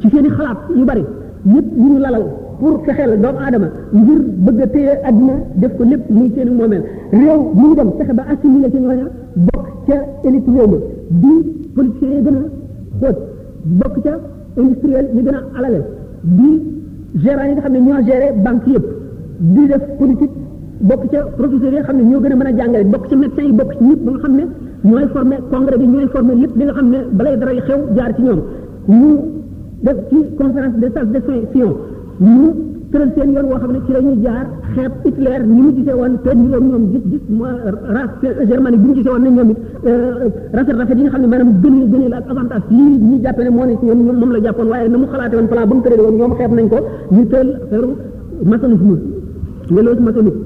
ci 0.00 0.08
seen 0.10 0.28
xalaat 0.30 0.58
yu 0.76 0.84
bari 0.84 1.04
yëpp 1.44 1.66
yu 1.78 1.82
ñu 1.92 1.98
lalal 1.98 2.24
pour 2.58 2.82
fexeel 2.84 3.18
doomu 3.20 3.38
aadama 3.38 3.68
ngir 3.92 4.20
bëgg 4.44 4.60
a 4.60 4.66
téye 4.66 4.92
àdduna 5.08 5.32
def 5.54 5.76
ko 5.76 5.84
lépp 5.84 6.10
muy 6.10 6.30
seen 6.34 6.48
i 6.52 6.54
moomeel 6.54 6.84
réew 7.12 7.40
mu 7.54 7.68
ñu 7.68 7.74
dem 7.74 7.90
fexe 7.98 8.12
ba 8.14 8.24
assimilé 8.30 8.68
ci 8.70 8.76
ñooña 8.78 9.06
bokk 9.34 9.66
ca 9.86 9.94
élite 10.28 10.46
réew 10.50 10.68
ma 10.70 10.76
di 11.20 11.70
politiciens 11.74 12.14
yi 12.16 12.22
gën 12.22 12.34
a 12.34 12.44
xóot 13.00 13.16
bokk 13.64 14.02
ca 14.02 14.18
industriel 14.60 15.06
yi 15.14 15.22
gën 15.22 15.34
a 15.34 15.44
alalel 15.58 15.84
di 16.22 16.77
gérants 17.16 17.46
yi 17.48 17.52
nga 17.54 17.60
xam 17.62 17.72
ne 17.72 17.78
ñoo 17.80 18.02
géré 18.04 18.32
banque 18.36 18.68
yëpp 18.68 18.86
di 19.38 19.66
def 19.66 19.82
politique 19.98 20.30
bokk 20.80 21.08
ca 21.10 21.22
professeurs 21.36 21.70
yi 21.72 21.78
nga 21.78 21.82
xam 21.86 21.96
ne 21.96 22.02
ñoo 22.02 22.20
gën 22.20 22.32
a 22.32 22.36
mën 22.36 22.46
a 22.46 22.52
jàngale 22.56 22.84
bokk 22.84 23.08
ca 23.08 23.16
médecins 23.16 23.46
yi 23.46 23.52
bokk 23.52 23.72
ci 23.78 23.84
ñëpp 23.84 24.00
ba 24.04 24.10
nga 24.12 24.18
xam 24.20 24.34
ne 24.36 24.44
ñooy 24.84 25.06
formé 25.08 25.36
congrès 25.50 25.78
bi 25.78 25.86
ñooy 25.86 26.06
formé 26.08 26.34
lépp 26.34 26.56
li 26.56 26.64
nga 26.64 26.72
xam 26.74 26.88
ne 26.90 26.98
balay 27.12 27.36
dara 27.38 27.52
xew 27.66 27.80
jaar 27.96 28.14
ci 28.14 28.22
ñoom 28.22 28.40
ñu 28.88 29.10
def 29.82 29.96
ci 30.10 30.16
conférence 30.36 30.74
des 30.78 30.90
sages 30.90 31.08
de 31.10 31.20
Sion 31.52 31.76
tëral 32.92 33.10
seen 33.16 33.30
yoon 33.36 33.46
woo 33.50 33.58
xam 33.60 33.70
ne 33.72 33.78
ci 33.86 33.92
la 33.92 34.00
ñuy 34.00 34.18
jaar 34.24 34.46
xeeb 34.74 34.92
Hitler 35.04 35.40
ni 35.46 35.60
mu 35.60 35.72
gisee 35.76 35.94
woon 35.94 36.12
te 36.24 36.34
ni 36.34 36.48
woon 36.48 36.66
ñoom 36.70 36.90
gis 36.92 37.02
gis 37.12 37.24
mooy 37.28 37.50
race 37.96 38.28
germanique 38.48 38.80
bi 38.82 38.88
ñu 38.88 38.94
gisee 38.94 39.10
woon 39.10 39.22
ne 39.22 39.30
ñoom 39.30 39.50
it 39.50 39.58
rafet 40.52 40.76
rafet 40.76 40.96
yi 40.96 41.02
nga 41.02 41.10
xam 41.12 41.20
ne 41.22 41.26
maanaam 41.28 41.50
gën 41.62 41.78
la 41.78 41.86
gën 41.98 42.08
la 42.10 42.16
ak 42.16 42.28
avantage 42.30 42.62
lii 42.70 42.98
ñu 43.08 43.20
jàppe 43.22 43.42
ne 43.44 43.50
moo 43.50 43.64
ne 43.66 43.76
ci 43.78 43.84
ñoom 43.86 44.00
moom 44.18 44.32
la 44.32 44.40
jàppoon 44.42 44.68
waaye 44.68 44.88
na 44.88 44.96
mu 44.98 45.06
xalaate 45.06 45.34
woon 45.36 45.48
plan 45.48 45.68
ba 45.68 45.74
mu 45.74 45.82
tëral 45.82 46.00
woon 46.00 46.16
ñoom 46.16 46.32
xeeb 46.36 46.50
nañ 46.52 46.68
ko 46.68 46.78
ñu 47.10 47.26
tëral 47.28 47.60
feru 47.70 47.88
masonisme 48.44 48.96
nga 49.70 49.82
loolu 49.82 50.00
masonisme 50.02 50.40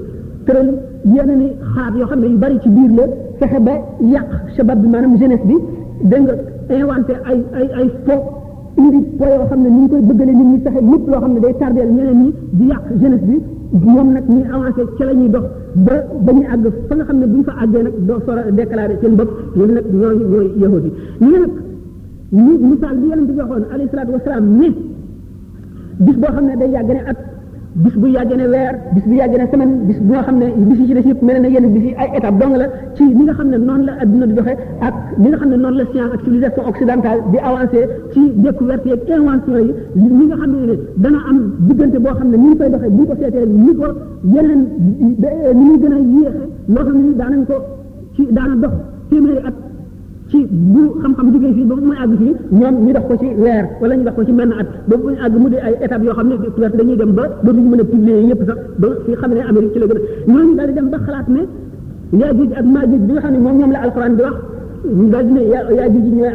tëral 0.45 0.69
yenn 1.03 1.37
ni 1.37 1.47
xaat 1.75 1.93
yoo 1.95 2.07
xam 2.07 2.19
ne 2.19 2.27
yu 2.27 2.37
bari 2.37 2.57
ci 2.61 2.69
biir 2.69 2.91
la 2.91 3.03
fexe 3.39 3.59
ba 3.61 3.71
yàq 4.01 4.27
shabab 4.55 4.79
bi 4.81 4.87
maanaam 4.87 5.17
jeunesse 5.17 5.45
bi 5.45 5.55
dégg 6.01 6.23
nga 6.23 6.35
inventé 6.75 7.13
ay 7.23 7.39
ay 7.53 7.69
ay 7.79 7.89
faux 8.05 8.42
indi 8.77 8.99
po 9.17 9.25
yoo 9.25 9.45
xam 9.49 9.61
ne 9.61 9.69
ni 9.69 9.79
ñu 9.81 9.87
koy 9.87 9.99
bëggale 10.01 10.31
nit 10.33 10.45
ñi 10.51 10.59
fexe 10.63 10.81
lépp 10.81 11.07
loo 11.07 11.19
xam 11.19 11.33
ne 11.33 11.39
day 11.39 11.55
tardeel 11.59 11.89
ñeneen 11.95 12.19
ñi 12.23 12.33
di 12.51 12.65
yàq 12.67 12.81
jeunesse 12.99 13.23
bi 13.23 13.39
ñoom 13.93 14.11
nag 14.13 14.23
ñuy 14.27 14.43
avancé 14.51 14.81
ca 14.97 15.05
la 15.05 15.13
ñuy 15.13 15.29
dox 15.29 15.43
ba 15.75 15.93
ba 16.25 16.31
ñu 16.31 16.43
àgg 16.53 16.65
fa 16.87 16.95
nga 16.95 17.03
xam 17.05 17.17
ne 17.19 17.25
bu 17.27 17.35
ñu 17.37 17.43
fa 17.43 17.51
àggee 17.61 17.81
nag 17.83 17.93
doo 18.05 18.19
sora 18.25 18.41
déclaré 18.51 18.97
seen 19.01 19.15
bopp 19.15 19.31
yéen 19.55 19.73
nag 19.73 19.83
ñooñu 19.93 20.25
ñooy 20.29 20.53
yahudi 20.57 20.91
ñu 21.21 21.29
ne 21.29 21.37
nag 21.37 21.49
ñu 22.31 22.67
misaal 22.67 22.97
bi 22.97 23.07
yonent 23.09 23.25
bi 23.29 23.33
waxoon 23.39 23.65
alayhi 23.71 23.89
salaatu 23.89 24.11
wasalaam 24.13 24.45
ne 24.57 24.67
bis 26.05 26.15
boo 26.17 26.31
xam 26.33 26.45
ne 26.45 26.55
day 26.57 26.69
yàgg 26.71 26.87
ne 26.89 26.99
at 27.05 27.17
bis 27.75 27.93
bu 28.01 28.07
yàgg 28.07 28.31
ne 28.37 28.47
weer 28.53 28.73
bis 28.95 29.05
bu 29.09 29.13
yàgg 29.17 29.35
ne 29.41 29.45
semaine 29.51 29.73
bis 29.87 29.99
bu 29.99 30.13
nga 30.13 30.23
xam 30.23 30.37
ne 30.39 30.47
ci 32.95 33.05
des 33.09 33.15
nga 33.23 33.33
xam 33.33 33.49
ne 33.49 33.57
noonu 33.57 33.83
la 33.87 33.91
adduna 34.01 34.25
di 34.27 34.33
doxee 34.33 34.57
ak 34.81 34.93
li 35.17 35.27
nga 35.29 35.37
xam 35.37 35.49
ne 35.49 35.55
noonu 35.57 35.77
la 35.77 35.85
science 35.91 36.11
ak 36.13 36.19
civilisation 36.23 36.63
occidentale 36.71 37.21
di 37.31 37.37
avancé 37.37 37.81
ci 38.13 38.21
découverte 38.35 38.85
yeeg 38.85 38.99
invention 39.17 39.55
yi 40.01 40.07
li 40.17 40.25
nga 40.29 40.35
xam 40.37 40.49
ne 40.55 40.65
ne 40.67 40.75
dana 40.97 41.17
am 41.29 41.37
diggante 41.69 41.97
boo 41.99 42.13
xam 42.17 42.29
ne 42.29 42.37
ni 42.37 42.47
ñu 42.49 42.57
koy 42.57 42.69
doxee 42.69 42.89
bu 42.89 42.97
ñu 43.01 43.05
ko 43.07 43.13
seetee 43.21 43.45
ni 43.65 43.75
ko 43.75 43.87
yeneen 44.33 45.91
a 47.25 47.27
ci 48.15 48.27
daana 48.37 48.55
dox 48.63 48.73
at 49.47 49.53
ci 50.33 50.39
bu 50.73 50.81
xam-xam 51.01 51.25
jógee 51.35 51.51
fii 51.57 51.65
ba 51.71 51.75
muy 51.87 51.97
àgg 52.05 52.13
fii 52.21 52.33
ñoom 52.59 52.75
ñu 52.85 52.91
dox 52.97 53.05
ko 53.09 53.13
ci 53.21 53.27
weer 53.43 53.63
wala 53.81 53.93
ñu 53.97 54.03
dox 54.07 54.15
ko 54.17 54.23
ci 54.27 54.31
menn 54.39 54.51
at 54.59 54.67
ba 54.89 54.95
muy 55.03 55.13
àgg 55.25 55.35
mu 55.43 55.47
dee 55.53 55.61
ay 55.67 55.73
étapes 55.85 56.05
yoo 56.07 56.15
xam 56.17 56.27
ne 56.29 56.65
dañuy 56.77 56.95
dem 57.01 57.11
ba 57.17 57.23
dootuñu 57.45 57.69
mën 57.69 57.81
a 58.31 58.55
ba 58.81 58.87
fi 59.05 59.11
xam 59.21 59.31
ne 59.33 59.41
Amérique 59.49 59.73
ci 59.73 59.79
la 59.79 59.85
a 59.87 59.93
ñooñu 59.93 60.55
daal 60.57 60.67
di 60.67 60.73
dem 60.73 60.89
ba 60.93 60.97
xalaat 61.05 61.27
ne 61.35 61.41
Yaajuuj 62.19 62.49
ak 62.59 62.65
Maajuuj 62.65 62.99
bi 62.99 63.11
ñooy 63.11 63.41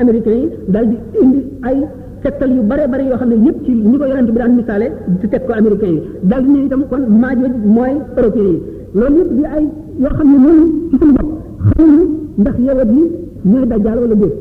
américains 0.04 0.32
yi 0.42 0.48
daal 0.68 0.86
di 0.88 0.96
indi 1.22 1.40
ay 1.62 1.76
tegtal 2.22 2.50
yu 2.54 2.62
bare 2.62 2.86
bare 2.88 3.02
yoo 3.02 3.16
xam 3.18 3.28
ne 3.30 3.34
yëpp 3.46 3.64
ci 3.64 3.72
ñi 3.72 3.96
ko 3.98 4.04
yonent 4.06 4.30
bi 4.30 4.38
daan 4.42 4.54
misaale 4.54 4.88
di 5.20 5.26
teg 5.28 5.44
ko 5.44 5.52
américains 5.52 5.90
yi 5.94 6.00
daal 6.22 6.42
di 6.44 6.50
ne 6.50 6.64
itam 6.66 6.84
kon 6.88 7.02
Maajuuj 7.22 7.52
mooy 7.64 7.94
européens 8.16 8.46
yi 8.46 8.58
loolu 8.98 9.16
yëpp 9.20 9.30
di 9.38 9.44
ay 9.44 9.64
yoo 10.02 10.10
xam 10.16 10.26
ne 10.32 10.38
noonu 10.44 10.64
ci 10.90 10.96
suñu 11.00 11.12
bopp 11.16 11.30
xamuñu 11.66 12.02
ndax 12.38 12.54
yowat 12.58 12.90
yi 12.96 13.26
mooy 13.46 13.62
dajjaal 13.70 13.98
wala 14.02 14.14
déet 14.14 14.34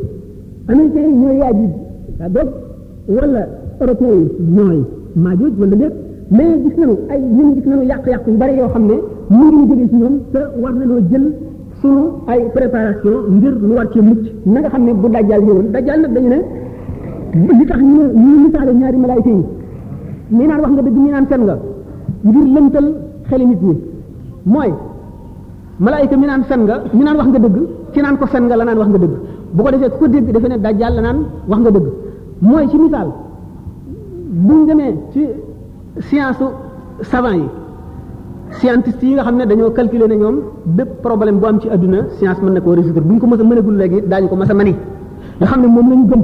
américains 0.71 1.05
yi 1.09 1.15
ñooy 1.23 1.37
yaajuuj 1.41 1.71
daa 2.19 2.29
doog 2.35 2.49
wala 3.15 3.41
européens 3.81 4.23
yi 4.39 4.53
ñooy 4.57 4.77
maajuuj 5.23 5.53
wala 5.61 5.75
gis 5.81 5.93
nañu 6.37 6.95
ay 7.11 7.19
ñun 7.37 7.53
gis 7.55 7.65
nañu 7.65 7.83
yàq-yàq 7.83 8.27
yu 8.27 8.37
bari 8.37 8.53
yoo 8.59 8.67
xam 8.69 8.85
ne 8.87 8.95
mu 9.29 9.45
ngi 9.45 9.55
ñu 9.55 9.67
jógee 9.69 9.87
ci 9.89 9.95
ñoom 9.95 10.15
te 10.31 10.39
war 10.61 10.73
nañoo 10.73 10.99
jël 11.11 11.25
sunu 11.81 12.01
ay 12.27 12.41
préparation 12.53 13.13
ngir 13.35 13.53
lu 13.67 13.73
war 13.77 13.87
ci 13.93 13.99
mucc 14.01 14.19
na 14.45 14.59
nga 14.61 14.69
xam 14.69 14.83
ne 14.85 14.93
bu 14.93 15.07
dajjaal 15.09 15.41
ñëwoon 15.45 15.67
dajjaal 15.73 16.01
nag 16.01 16.11
dañu 16.15 16.29
ne 16.29 16.43
li 17.59 17.65
tax 17.65 17.81
ñu 17.81 18.01
ñu 18.23 18.37
misaale 18.43 18.71
ñaari 18.79 18.97
malaayka 18.97 19.29
yi 19.29 19.43
ñii 20.37 20.47
naan 20.47 20.59
wax 20.61 20.71
nga 20.71 20.81
dëgg 20.81 20.97
ñii 21.03 21.11
naan 21.11 21.25
fen 21.29 21.41
nga 21.43 21.55
ngir 22.27 22.45
lëntal 22.55 22.87
xeli 23.29 23.45
nit 23.45 23.61
ñi 23.61 23.73
mooy 24.45 24.71
malaayka 25.79 26.15
mi 26.17 26.25
naan 26.25 26.43
nga 26.63 26.75
mi 26.93 27.03
wax 27.05 27.27
nga 27.29 27.39
dëgg 27.45 27.55
ki 27.97 28.03
naan 28.05 28.17
ko 28.21 28.25
fen 28.33 28.43
nga 28.47 28.53
la 28.59 28.63
naan 28.67 28.77
wax 28.81 28.89
nga 28.93 29.01
dëgg 29.03 29.15
bu 29.57 29.61
ko 29.65 29.69
defee 29.73 29.89
ku 29.91 29.97
ko 30.01 30.07
dégg 30.13 30.27
defe 30.35 30.47
ne 30.51 30.57
dajjal 30.65 30.93
la 31.51 31.55
nga 31.57 31.69
dëgg 31.75 31.85
mooy 32.47 32.65
ci 32.71 32.77
misaal 32.83 33.09
buñ 34.47 34.59
demee 34.69 34.93
ci 35.13 35.23
science 36.07 36.45
savant 37.11 37.33
yi 37.41 37.47
scientiste 38.57 39.03
yi 39.09 39.13
nga 39.15 39.23
xam 39.25 39.35
ne 39.39 39.45
dañoo 39.49 39.71
calculer 39.77 40.07
ne 40.09 40.15
ñoom 40.21 40.37
bépp 40.77 40.91
problème 41.05 41.37
bu 41.41 41.45
am 41.51 41.57
ci 41.61 41.67
adduna 41.73 41.99
science 42.19 42.39
mën 42.43 42.53
na 42.55 42.61
koo 42.61 42.75
résoudre 42.79 43.01
bu 43.07 43.13
ñu 43.13 43.19
ko 43.21 43.27
mës 43.27 43.39
a 43.41 43.43
mënagul 43.49 43.75
léegi 43.81 43.99
daañu 44.11 44.27
ko 44.31 44.35
mës 44.35 44.49
a 44.51 44.53
mani 44.59 44.73
nga 45.39 45.45
xam 45.49 45.61
ne 45.63 45.67
moom 45.75 45.87
la 45.89 45.95
ñu 45.99 46.05
gëm 46.11 46.23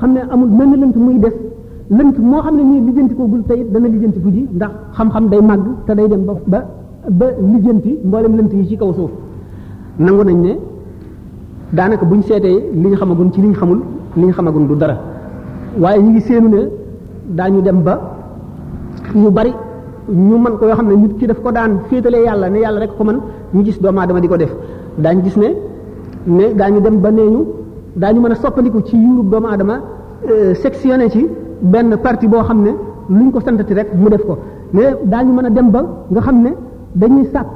xam 0.00 0.10
ne 0.14 0.20
amul 0.32 0.48
mën 0.58 0.68
mel 0.70 0.80
lënt 0.82 0.96
muy 1.04 1.18
des 1.24 1.34
lënt 1.98 2.16
moo 2.30 2.40
xam 2.44 2.54
ne 2.56 2.62
ñuy 2.70 2.80
lijjanti 2.86 3.14
ko 3.14 3.24
gul 3.32 3.42
tey 3.48 3.60
dana 3.72 3.86
lijjanti 3.94 4.20
ku 4.24 4.30
ji 4.34 4.42
ndax 4.56 4.72
xam-xam 4.96 5.24
day 5.30 5.40
màgg 5.50 5.66
te 5.86 5.92
day 5.98 6.08
dem 6.08 6.24
ba 6.28 6.34
ba 6.52 6.58
ba 7.18 7.26
lijjanti 7.52 7.92
mboolem 8.06 8.36
lënt 8.38 8.52
yi 8.52 8.66
ci 8.68 8.76
kaw 8.76 8.92
suuf 8.92 9.10
nangu 10.04 10.24
nañ 10.24 10.40
ne 10.46 10.52
danaka 11.72 12.04
buñ 12.04 12.22
sété 12.22 12.48
li 12.74 12.88
ñu 12.88 12.96
xamagun 12.96 13.30
ci 13.32 13.40
li 13.40 13.48
ñu 13.48 13.54
xamul 13.54 13.80
li 14.16 14.26
ñu 14.26 14.32
xamagun 14.32 14.66
du 14.66 14.74
dara 14.74 14.96
waye 15.78 16.02
ñi 16.02 16.10
ngi 16.10 16.20
seenu 16.20 16.48
ne 16.48 16.68
dañu 17.28 17.60
dem 17.62 17.82
ba 17.82 18.00
ñu 19.14 19.30
bari 19.30 19.52
ñu 20.08 20.36
man 20.36 20.56
ko 20.58 20.66
yo 20.66 20.74
xam 20.74 20.88
nit 20.88 21.16
ki 21.18 21.26
daf 21.28 21.40
ko 21.40 21.52
daan 21.52 21.80
fétalé 21.88 22.22
yalla 22.24 22.48
ne 22.50 22.58
yalla 22.60 22.80
rek 22.80 22.96
ko 22.96 23.04
man 23.04 23.20
ñu 23.54 23.62
gis 23.64 23.78
doomu 23.80 24.00
aadama 24.00 24.18
di 24.20 24.28
ko 24.28 24.36
def 24.36 24.50
dañ 24.98 25.22
gis 25.22 25.36
ne 25.36 25.48
ne 26.26 26.54
dañu 26.54 26.80
dem 26.80 27.00
ba 27.00 27.10
neeñu 27.12 27.46
dañu 27.94 28.20
mëna 28.20 28.34
sopandiku 28.34 28.78
soppandiku 28.78 28.82
ci 28.88 28.96
yuurub 28.96 29.30
doomu 29.30 29.46
adama 29.46 29.80
sectionné 30.54 31.08
ci 31.10 31.24
ben 31.60 31.96
parti 32.02 32.26
bo 32.26 32.42
xam 32.42 32.66
luñ 33.08 33.30
ko 33.30 33.40
santati 33.40 33.74
rek 33.74 33.94
mu 33.94 34.08
def 34.08 34.24
ko 34.24 34.38
ne 34.72 34.82
dañu 35.04 35.32
mëna 35.32 35.50
dem 35.50 35.70
ba 35.70 35.84
nga 36.08 36.20
xam 36.20 36.48
dañuy 36.96 37.28
sak 37.32 37.46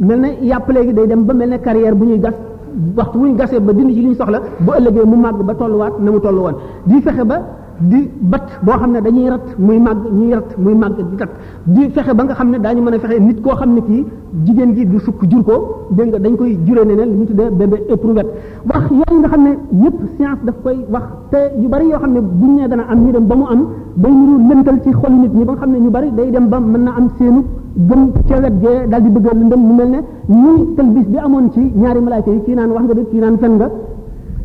melne 0.00 0.38
yapp 0.40 0.70
yàpp 0.70 0.92
day 0.94 1.06
dem 1.06 1.24
ba 1.24 1.34
melne 1.34 1.60
carrière 1.60 1.94
bu 1.94 2.04
ñuy 2.06 2.18
gas 2.18 2.34
waxtu 2.96 3.16
wuñ 3.20 3.34
gasee 3.38 3.60
ba 3.60 3.72
dindi 3.72 3.94
ci 3.96 4.02
liñ 4.06 4.14
soxla 4.20 4.38
bu 4.64 4.70
ëllëgee 4.78 5.04
mu 5.10 5.16
màgg 5.24 5.38
ba 5.48 5.54
tolluwaat 5.60 5.94
na 6.02 6.08
mu 6.14 6.20
tollu 6.24 6.40
woon 6.46 6.56
di 6.88 7.00
fexe 7.06 7.24
ba 7.30 7.36
di 7.80 7.96
bat 8.20 8.42
boo 8.62 8.74
xam 8.78 8.92
ne 8.92 9.00
dañuy 9.00 9.28
rat 9.30 9.58
muy 9.58 9.78
màgg 9.78 9.98
ñuy 10.18 10.30
rat 10.34 10.58
muy 10.58 10.74
màgg 10.74 10.96
di 11.08 11.16
rat 11.18 11.30
di 11.64 11.88
fexe 11.90 12.14
ba 12.14 12.24
nga 12.24 12.34
xam 12.34 12.50
ne 12.50 12.58
daañu 12.58 12.82
mën 12.82 12.94
a 12.94 12.98
fexe 12.98 13.18
nit 13.18 13.40
koo 13.42 13.54
xam 13.56 13.74
ne 13.74 13.80
kii 13.86 14.04
jigéen 14.44 14.74
gi 14.74 14.84
du 14.86 14.98
sukk 14.98 15.22
jur 15.30 15.42
ko 15.44 15.86
dégg 15.90 16.08
nga 16.08 16.18
dañ 16.18 16.36
koy 16.36 16.58
juree 16.66 16.84
ne 16.84 16.94
ne 16.94 17.04
li 17.06 17.16
dee 17.16 17.26
tuddee 17.26 17.50
bébé 17.50 17.76
éprouvette 17.88 18.30
wax 18.68 18.84
yooyu 18.90 19.20
nga 19.20 19.28
xam 19.28 19.42
ne 19.42 19.58
yëpp 19.84 20.00
science 20.16 20.42
daf 20.44 20.54
koy 20.62 20.84
wax 20.90 21.02
te 21.30 21.52
yu 21.58 21.68
xam 21.98 22.12
ne 22.12 22.20
buñ 22.20 22.54
nee 22.56 22.68
dana 22.68 22.84
am 22.88 23.04
ñu 23.06 23.10
dem 23.10 23.26
ba 23.26 23.34
mu 23.36 23.44
am 23.46 23.64
day 23.94 24.12
niru 24.12 24.38
lëntal 24.48 24.80
ci 24.84 24.90
xolu 24.92 25.16
nit 25.20 25.32
ñi 25.32 25.44
ba 25.44 25.52
nga 25.52 25.60
xam 25.60 25.70
ne 25.70 25.78
ñu 25.78 25.90
bari 25.90 26.10
day 26.14 26.30
dem 26.30 26.48
ba 26.48 26.60
mën 26.60 26.82
na 26.82 26.94
am 26.96 27.08
seenu 27.18 27.42
gëm 27.74 28.12
ca 28.28 28.38
wet 28.38 28.52
gee 28.60 28.86
daal 28.88 29.02
di 29.02 29.08
bëgg 29.08 29.26
a 29.26 29.56
mu 29.56 29.74
mel 29.74 29.88
ne 29.88 29.98
ñuy 30.28 30.74
tëlbis 30.76 31.06
bi 31.06 31.16
amoon 31.18 31.50
ci 31.52 31.60
ñaari 31.74 32.00
malaayka 32.00 32.30
yi 32.30 32.40
kii 32.44 32.54
naan 32.54 32.70
wax 32.70 32.84
nga 32.84 32.94
dëgg 32.94 33.08
kii 33.10 33.20
naan 33.20 33.38
fen 33.38 33.52
nga 33.54 33.70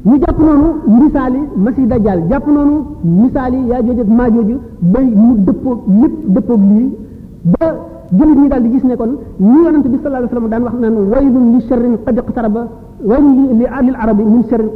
ñu 0.07 0.15
jàpp 0.23 0.39
noonu 0.39 0.67
misaali 0.99 1.39
masi 1.63 1.83
dajjal 1.91 2.19
jàpp 2.31 2.45
noonu 2.55 2.75
misaali 3.21 3.57
yaa 3.69 3.81
jooju 3.87 4.01
ak 4.03 4.09
maa 4.19 4.29
jooju 4.33 4.55
ba 4.93 4.99
mu 5.25 5.33
dëppoo 5.47 5.73
dëppoo 6.35 6.59
lii 6.77 6.89
ba 7.59 7.65
jullit 8.17 8.37
ñi 8.41 8.47
daal 8.47 8.63
di 8.63 8.69
gis 8.73 8.83
nekkoon 8.85 9.11
kon 9.15 9.45
ñu 9.51 9.59
yonent 9.65 9.85
bi 9.91 9.97
sallallahu 9.97 10.23
alayhi 10.23 10.31
wasallam 10.31 10.49
daan 10.53 10.63
wax 10.67 10.75
naan 10.81 10.95
waylun 11.11 11.45
li 11.53 11.59
sharrin 11.67 11.95
qad 12.05 12.17
iqtaraba 12.17 12.61
waylun 13.09 13.57
li 13.59 13.65
alil 13.79 13.95
arabi 14.03 14.23
min 14.33 14.43
sharrin 14.49 14.69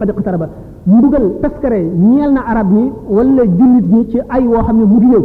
taskare 1.42 1.80
ñeel 2.10 2.32
na 2.34 2.42
arab 2.52 2.68
ñi 2.78 2.84
wala 3.16 3.44
jullit 3.58 3.86
ñi 3.96 4.02
ci 4.12 4.20
ay 4.36 4.44
woo 4.48 4.64
xam 4.66 4.78
ne 4.80 4.86
mu 4.92 4.96
ngi 4.98 5.06
ñëw 5.12 5.24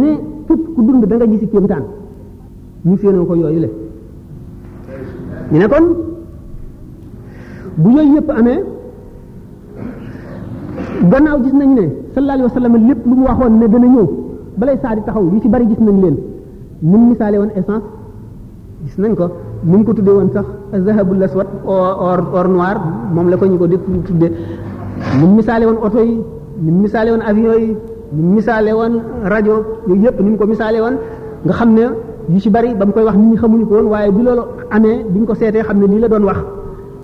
ne 0.00 0.10
képp 0.46 0.62
ku 0.74 0.82
dund 0.86 1.04
da 1.04 1.14
nga 1.16 1.26
gisi 1.26 1.46
kéemtaan 1.48 1.82
ñu 2.86 2.96
féenoo 2.96 3.24
ko 3.26 3.34
yooyu 3.34 3.60
le 3.64 3.70
ñu 5.52 5.58
ne 5.58 5.66
bu 7.76 7.88
yooyu 7.90 8.14
yëpp 8.14 8.30
amee 8.40 8.71
gannaaw 11.12 11.38
gis 11.44 11.54
nañ 11.60 11.70
ne 11.78 11.84
sallallahu 12.14 12.36
alayhi 12.36 12.48
wa 12.50 12.54
sallam 12.58 12.74
lépp 12.88 13.02
lu 13.08 13.14
mu 13.18 13.24
waxoon 13.28 13.52
ne 13.60 13.66
dana 13.72 13.86
ñëw 13.94 14.06
balay 14.60 14.76
saa 14.82 14.94
di 14.96 15.00
taxaw 15.06 15.24
yu 15.32 15.38
ci 15.42 15.48
bari 15.54 15.66
gis 15.70 15.80
nañ 15.86 15.96
leen 16.02 16.16
ni 16.90 16.96
mu 16.98 17.06
misaale 17.10 17.36
woon 17.40 17.50
essence 17.58 17.84
gis 18.84 18.96
nañ 19.02 19.12
ko 19.20 19.26
ni 19.70 19.76
mu 19.78 19.84
ko 19.86 19.92
tuddee 19.96 20.12
woon 20.18 20.30
sax 20.34 20.46
zahabul 20.86 21.22
aswad 21.26 21.48
or 21.66 22.18
or 22.38 22.46
noir 22.54 22.76
moom 23.14 23.26
la 23.32 23.36
ko 23.40 23.44
ñu 23.50 23.58
ko 23.62 23.66
def 23.72 23.80
tuddee 24.06 24.30
ni 25.18 25.20
mu 25.20 25.26
misaale 25.36 25.64
woon 25.68 25.78
oto 25.86 26.00
yi 26.08 26.16
ni 26.64 26.70
misaale 26.82 27.10
woon 27.12 27.22
avion 27.30 27.58
yi 27.64 27.70
ni 28.14 28.20
mu 28.24 28.30
misaale 28.36 28.72
woon 28.78 28.94
rajo 29.32 29.54
yooyu 29.88 30.02
yëpp 30.04 30.16
ni 30.22 30.28
mu 30.30 30.36
ko 30.40 30.46
misaale 30.52 30.78
woon 30.84 30.96
nga 31.44 31.52
xam 31.58 31.70
ne 31.76 31.84
yu 32.32 32.38
ci 32.44 32.50
bari 32.54 32.70
ba 32.78 32.84
mu 32.86 32.92
koy 32.94 33.04
wax 33.08 33.16
nit 33.20 33.28
ñi 33.32 33.36
xamuñu 33.42 33.66
ko 33.68 33.74
woon 33.78 33.88
waaye 33.92 34.10
bi 34.16 34.22
loolu 34.26 34.42
amee 34.74 34.96
bi 35.10 35.16
ñu 35.20 35.26
ko 35.30 35.34
seetee 35.40 35.62
xam 35.68 35.78
ne 35.80 35.86
nii 35.92 36.00
la 36.04 36.08
doon 36.12 36.24
wax 36.28 36.38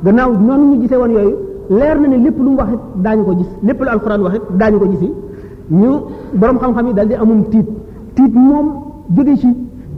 gannaaw 0.05 0.31
noonu 0.47 0.65
ñu 0.71 0.77
gisee 0.83 0.97
woon 1.03 1.11
yooyu 1.17 1.37
leer 1.71 2.01
na 2.01 2.09
ne 2.09 2.17
lépp 2.17 2.39
lu 2.39 2.51
mu 2.51 2.57
wax 2.59 2.69
it 2.73 2.81
daañu 3.03 3.25
ko 3.25 3.33
gis 3.39 3.47
lépp 3.63 3.81
lu 3.83 3.89
alxuraan 3.89 4.23
wax 4.23 4.35
it 4.37 4.43
daañu 4.59 4.79
ko 4.79 4.87
gisi 4.91 5.13
ñu 5.71 5.91
borom 6.35 6.57
xam-xam 6.59 6.87
yi 6.87 6.95
daal 6.95 7.09
di 7.09 7.15
amum 7.15 7.43
tiit 7.51 7.67
tiit 8.15 8.33
moom 8.35 8.67
jóge 9.17 9.37
ci 9.37 9.49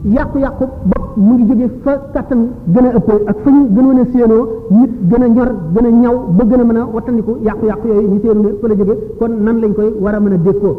yàqu-yàqu 0.05 0.65
bopp 0.91 1.17
mu 1.17 1.35
ngi 1.35 1.47
jóge 1.49 1.69
fa 1.83 1.93
kattan 2.15 2.49
gën 2.73 2.87
a 2.87 2.93
ëpp 2.99 3.09
ak 3.27 3.37
fa 3.43 3.51
ñu 3.51 3.63
gënoon 3.75 3.99
a 3.99 4.05
séenoo 4.13 4.47
nit 4.71 4.91
gën 5.11 5.23
a 5.23 5.29
ñor 5.29 5.49
gën 5.75 5.87
a 5.87 5.91
ñaw 5.91 6.17
ba 6.37 6.45
gën 6.45 6.61
a 6.61 6.65
mën 6.65 6.77
a 6.77 6.85
wattandiku 6.95 7.33
yàqu-yàqu 7.43 7.87
yooyu 7.89 8.09
ñu 8.09 8.21
séenu 8.23 8.41
ne 8.43 8.49
fa 8.61 8.69
la 8.69 8.75
jóge 8.75 8.95
kon 9.19 9.31
nan 9.45 9.61
lañ 9.61 9.73
koy 9.75 9.93
war 10.01 10.15
a 10.15 10.21
mën 10.21 10.33
a 10.33 10.37
dékkoo 10.37 10.77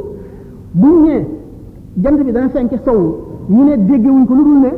bu 0.74 0.88
ñu 0.88 0.98
ñëwee 1.04 1.26
jant 2.04 2.24
bi 2.26 2.32
dana 2.32 2.50
fenk 2.50 2.72
sowu 2.86 3.16
ñu 3.50 3.64
ne 3.64 3.76
déggewuñ 3.88 4.26
ko 4.26 4.34
lu 4.34 4.44
dul 4.44 4.60
ne 4.60 4.72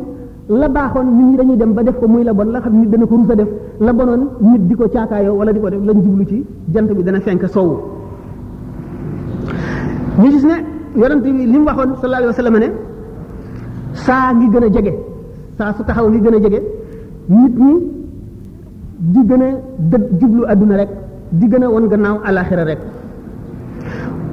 la 0.49 0.67
baaxoon 0.67 1.05
nit 1.17 1.23
ñi 1.27 1.35
dañuy 1.37 1.57
dem 1.57 1.73
ba 1.73 1.83
def 1.83 1.97
ko 1.99 2.07
muy 2.07 2.23
la 2.23 2.33
bon 2.33 2.51
la 2.51 2.59
xam 2.61 2.73
nit 2.81 2.89
dana 2.89 3.05
ko 3.05 3.15
rus 3.15 3.35
def 3.35 3.47
la 3.79 3.93
bonoon 3.93 4.27
nit 4.41 4.67
di 4.67 4.75
ko 4.75 4.89
caakaayoo 4.89 5.35
wala 5.37 5.53
di 5.53 5.59
ko 5.59 5.69
def 5.69 5.79
lañ 5.81 6.01
jublu 6.03 6.25
ci 6.27 6.45
jant 6.67 6.91
bi 6.93 7.01
dana 7.03 7.21
fenk 7.21 7.47
soowu 7.47 7.77
ñu 10.19 10.31
gis 10.31 10.43
ne 10.43 10.65
yonent 10.99 11.23
li 11.23 11.57
mu 11.57 11.63
waxoon 11.65 11.95
sallallahu 12.01 12.33
alayhi 12.37 12.53
wa 12.53 12.59
ne 12.59 12.71
saa 13.93 14.33
ngi 14.33 14.49
gën 14.49 14.63
a 14.63 14.69
jege 14.69 14.93
saa 15.57 15.73
su 15.77 15.83
taxaw 15.85 16.09
ngi 16.09 16.19
gën 16.19 16.35
a 16.35 16.39
jege 16.41 16.61
nit 17.29 17.57
ñi 17.57 17.73
di 18.99 19.19
gën 19.23 19.41
a 19.41 19.47
dë 19.79 19.97
jublu 20.19 20.43
àdduna 20.45 20.75
rek 20.75 20.89
di 21.31 21.47
gën 21.47 21.63
a 21.63 21.69
won 21.69 21.87
gannaaw 21.87 22.19
alaxira 22.25 22.63
rek 22.65 22.79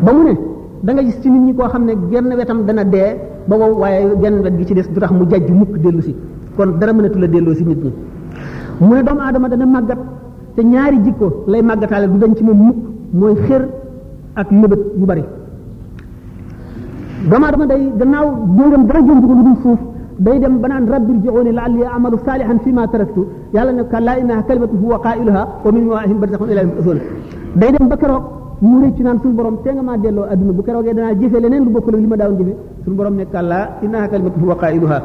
ba 0.03 0.12
mu 0.12 0.23
ne 0.25 0.37
da 0.83 1.03
gis 1.05 1.20
ci 1.20 1.31
nit 1.31 1.42
ñi 1.51 1.55
koo 1.55 1.68
xam 1.68 1.85
ne 1.85 1.94
genn 2.11 2.35
wetam 2.37 2.64
dana 2.64 2.83
dee 2.83 3.30
ba 3.48 3.55
wow 3.61 3.72
waaye 3.83 4.03
genn 4.22 4.37
wet 4.44 4.55
gi 4.59 4.64
ci 4.68 4.74
des 4.79 4.87
du 4.92 5.00
tax 5.03 5.12
mu 5.18 5.24
jajj 5.31 5.48
mukk 5.61 5.74
dellu 5.83 6.03
si 6.07 6.14
kon 6.57 6.70
dara 6.79 6.92
mënatu 6.92 7.18
la 7.22 7.26
delloo 7.35 7.55
si 7.55 7.64
nit 7.64 7.81
ñi 7.85 7.92
mu 8.87 8.92
ne 8.94 9.03
doomu 9.07 9.20
aadama 9.26 9.48
dana 9.53 9.66
màggat 9.66 9.98
te 10.55 10.62
ñaari 10.72 10.98
jikko 11.05 11.26
lay 11.50 11.62
màggataale 11.62 12.07
du 12.12 12.18
dañ 12.22 12.33
ci 12.37 12.42
moom 12.44 12.59
mukk 12.66 12.76
mooy 13.18 13.35
xër 13.46 13.62
ak 14.40 14.48
mëbët 14.61 14.81
yu 15.00 15.07
bari 15.11 15.24
doomu 17.31 17.44
aadama 17.46 17.66
day 17.72 17.83
gannaaw 17.98 18.26
déeram 18.57 18.85
dara 18.88 19.00
jënd 19.07 19.20
ko 19.29 19.33
lu 19.38 19.42
dul 19.46 19.57
suuf 19.62 19.79
day 20.24 20.38
dem 20.42 20.55
ba 20.61 20.66
naan 20.68 20.85
rabbi 20.92 21.12
rji'uuni 21.16 21.53
la'alli 21.59 21.83
a'malu 21.92 22.16
saalihan 22.26 22.59
fi 22.64 22.70
ma 22.79 22.87
taraktu 22.92 23.20
yàlla 23.55 23.72
ne 23.72 23.83
ka 23.90 23.98
laa 24.00 24.16
innaha 24.22 24.42
kalimatun 24.48 24.79
huwa 24.83 24.98
qaa'iluha 25.05 25.42
wa 25.64 25.70
min 25.74 25.85
waraa'ihim 25.92 26.18
barzakhun 26.22 26.48
ilaa 26.53 26.68
day 27.61 27.70
dem 27.74 27.87
ba 27.90 27.96
keroog 28.00 28.24
mu 28.68 28.76
rëccu 28.83 29.03
naan 29.07 29.18
suñu 29.22 29.35
borom 29.38 29.57
te 29.64 29.68
nga 29.76 29.83
maa 29.88 29.96
delloo 30.03 30.24
adduna 30.33 30.53
bu 30.57 30.62
keroogee 30.66 30.94
danaa 30.96 31.14
jëfee 31.14 32.07
ma 32.12 32.16
daawoon 32.20 32.38
jëfee 32.40 32.57
suñu 32.85 32.97
borom 32.97 33.14
ne 33.14 33.25
kàllaa 33.27 33.69
innahaa 33.83 34.09
kalimatun 34.09 34.43
huwa 34.43 34.55
qaa'iluhaa 34.61 35.03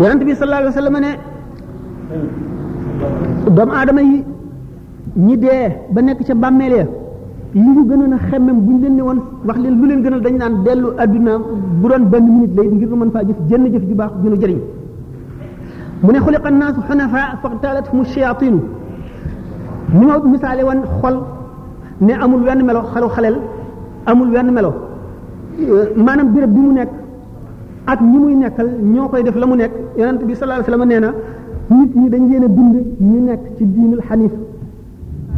yonent 0.00 0.24
bi 0.24 0.34
sallallahu 0.34 0.62
alayhi 0.68 0.74
wa 0.76 0.80
sallam 0.82 0.98
ne 1.04 1.10
doomu 3.56 3.72
aadama 3.72 4.02
yi 4.02 4.24
ñi 5.16 5.36
dee 5.38 5.64
ba 5.90 6.00
nekk 6.02 6.22
ca 6.26 6.34
bàmmeel 6.34 6.72
ya 6.76 6.86
li 7.54 7.60
ñu 7.74 7.82
gënoon 7.88 8.12
a 8.12 8.18
xemmem 8.28 8.56
bu 8.64 8.70
ñu 8.72 8.78
leen 8.80 8.94
ne 8.96 9.02
woon 9.02 9.20
wax 9.46 9.58
leen 9.62 9.74
lu 9.80 9.86
leen 9.88 10.02
gënal 10.02 10.20
dañ 10.22 10.34
naan 10.36 10.54
dellu 10.64 10.88
àdduna 10.98 11.32
bu 11.80 11.88
doon 11.88 12.04
benn 12.12 12.24
minute 12.34 12.54
lay 12.56 12.66
ngir 12.68 12.88
mën 12.88 13.10
faa 13.10 13.24
jëf 13.24 13.36
jënn 13.48 13.64
jëf 13.72 13.82
ju 13.88 13.94
baax 13.94 14.10
junu 14.22 14.36
jëriñ 14.40 14.60
mu 16.02 16.12
ne 16.12 16.18
xuliqa 16.24 16.48
annaasu 16.48 16.80
xunafaa 16.88 17.28
faqtaalathum 17.42 18.04
shayaatinu 18.04 18.60
ni 19.96 20.06
ma 20.06 20.14
misaale 20.32 20.62
woon 20.68 20.80
xol 21.00 21.16
ne 22.06 22.14
amul 22.22 22.42
wenn 22.46 22.60
melo 22.68 22.80
xelu 22.92 23.08
xaleel 23.14 23.36
amul 24.10 24.30
wenn 24.34 24.48
melo 24.56 24.70
eh, 25.60 25.88
maanaam 26.04 26.28
béréb 26.34 26.52
bi 26.54 26.60
mu 26.66 26.72
nekk 26.78 26.90
ak 27.92 27.98
ñi 28.10 28.18
muy 28.22 28.34
nekkal 28.42 28.68
ñoo 28.94 29.08
koy 29.10 29.22
def 29.26 29.36
la 29.40 29.46
mu 29.50 29.56
nekk 29.62 29.72
yonent 29.98 30.22
bi 30.28 30.32
sallallahu 30.36 30.60
alayhi 30.60 30.70
wasallam 30.70 30.88
nee 30.90 31.00
na 31.04 31.10
nit 31.76 31.92
ñi 32.00 32.06
dañ 32.12 32.22
leen 32.30 32.44
a 32.46 32.48
bind 32.56 32.76
ñu 33.10 33.20
nekk 33.28 33.42
ci 33.56 33.64
diinul 33.74 34.02
xanif 34.08 34.32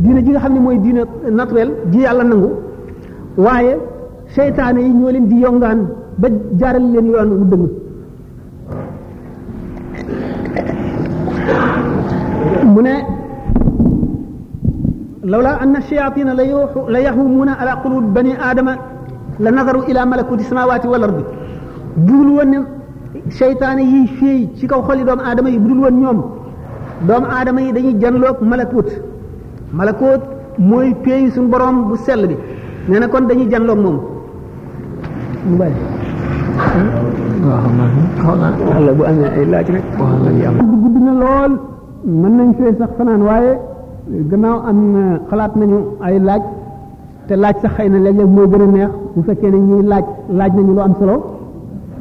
diine 0.03 0.21
ji 0.25 0.31
nga 0.31 0.41
xam 0.43 0.53
ne 0.57 0.61
mooy 0.65 0.79
diina 0.85 1.03
naturel 1.39 1.71
ji 1.93 1.99
yàlla 2.07 2.25
nangu 2.25 2.51
waaye 3.45 3.73
seytaane 4.35 4.81
yi 4.87 4.93
ñoo 4.99 5.11
leen 5.15 5.27
di 5.31 5.37
yongaan 5.45 5.81
ba 6.21 6.27
jaaral 6.61 6.87
leen 6.95 7.07
yoon 7.13 7.31
wu 7.41 7.69
لولا 15.35 15.53
أن 15.65 15.75
الشياطين 15.83 16.29
ليهومون 16.95 17.49
على 17.59 17.71
قلوب 17.85 18.05
بني 18.17 18.33
آدم 18.51 18.69
لنظروا 19.45 19.83
إلى 19.89 20.01
ملكوت 20.13 20.41
السماوات 20.45 20.85
والأرض 20.93 21.19
بول 22.07 22.29
ون 22.39 22.53
شيطان 23.41 23.79
يي 23.95 24.01
في 24.19 24.29
شي 24.59 24.67
كو 24.71 24.81
خولي 24.89 25.03
دوم 25.09 25.21
آدم 25.31 25.47
يي 25.55 25.59
بول 25.67 25.79
ون 25.85 25.95
نيوم 26.01 26.19
دوم 27.09 27.25
آدم 27.41 27.57
يي 27.65 27.71
داني 27.77 27.93
جانلوك 28.03 28.39
ملكوت 28.53 28.89
ملكوت 29.81 30.23
موي 30.71 30.89
بيي 31.05 31.31
سون 31.35 31.47
بروم 31.53 31.77
بو 31.89 31.95
سيل 32.07 32.23
بي 32.31 32.37
نانا 32.91 33.07
كون 33.13 33.25
داني 33.31 33.45
جانلوك 33.53 33.79
موم 33.85 33.97
موبايل 35.51 35.79
الله 38.79 38.93
بو 38.99 39.05
انا 39.11 39.27
الا 39.43 39.59
تي 39.67 39.73
الله 39.79 40.33
يام 40.45 40.57
لول 41.23 41.53
من 42.21 42.33
نان 42.37 42.51
سي 42.59 42.67
سخ 42.81 42.91
فنان 42.99 43.23
وايه 43.31 43.55
gannaaw 44.09 44.57
am 44.71 44.79
na 44.95 45.03
xalaat 45.31 45.53
nañu 45.61 45.79
ay 46.07 46.17
laaj 46.29 46.43
te 47.27 47.35
laaj 47.43 47.57
sa 47.63 47.69
xëy 47.77 47.89
na 47.89 47.99
léeg-léeg 48.05 48.29
moo 48.37 48.47
gën 48.51 48.63
a 48.63 48.67
neex 48.67 48.93
bu 49.15 49.21
fekkee 49.29 49.51
ne 49.51 49.59
ñuy 49.69 49.83
laaj 49.91 50.05
laaj 50.39 50.53
nañu 50.57 50.73
lu 50.77 50.81
am 50.81 50.95
solo 51.01 51.15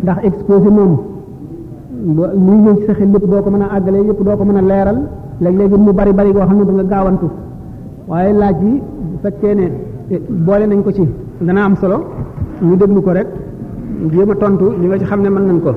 ndax 0.03 0.17
exposé 0.27 0.69
moom 0.77 0.93
luy 2.15 2.57
ñëw 2.63 2.75
ci 2.77 2.85
sa 2.85 2.93
xel 2.97 3.09
lépp 3.13 3.25
doo 3.31 3.41
ko 3.43 3.49
mën 3.51 3.61
a 3.65 3.67
àggale 3.75 3.97
yëpp 4.07 4.21
doo 4.25 4.37
ko 4.37 4.43
mën 4.45 4.57
a 4.61 4.61
leeral 4.71 4.97
léeg-léeg 5.43 5.71
mu 5.85 5.91
bari 5.99 6.13
bari 6.17 6.31
goo 6.33 6.45
xam 6.47 6.57
ne 6.59 6.63
da 6.65 6.71
nga 6.73 6.83
gaawantu 6.91 7.27
waaye 8.09 8.33
laaj 8.41 8.57
yi 8.65 8.71
bu 9.11 9.15
fekkee 9.23 9.55
ne 9.59 9.67
eh, 10.13 10.21
boole 10.45 10.65
nañ 10.67 10.81
ko 10.83 10.91
ci 10.91 11.05
dana 11.45 11.61
am 11.63 11.75
solo 11.81 11.97
ñu 12.67 12.75
déglu 12.81 13.01
ko 13.01 13.11
rek 13.11 13.27
jéem 14.11 14.29
a 14.29 14.35
tontu 14.35 14.65
li 14.79 14.87
nga 14.87 14.97
ci 14.99 15.05
xam 15.05 15.21
ne 15.21 15.29
mën 15.29 15.45
nañ 15.49 15.59
ko 15.65 15.71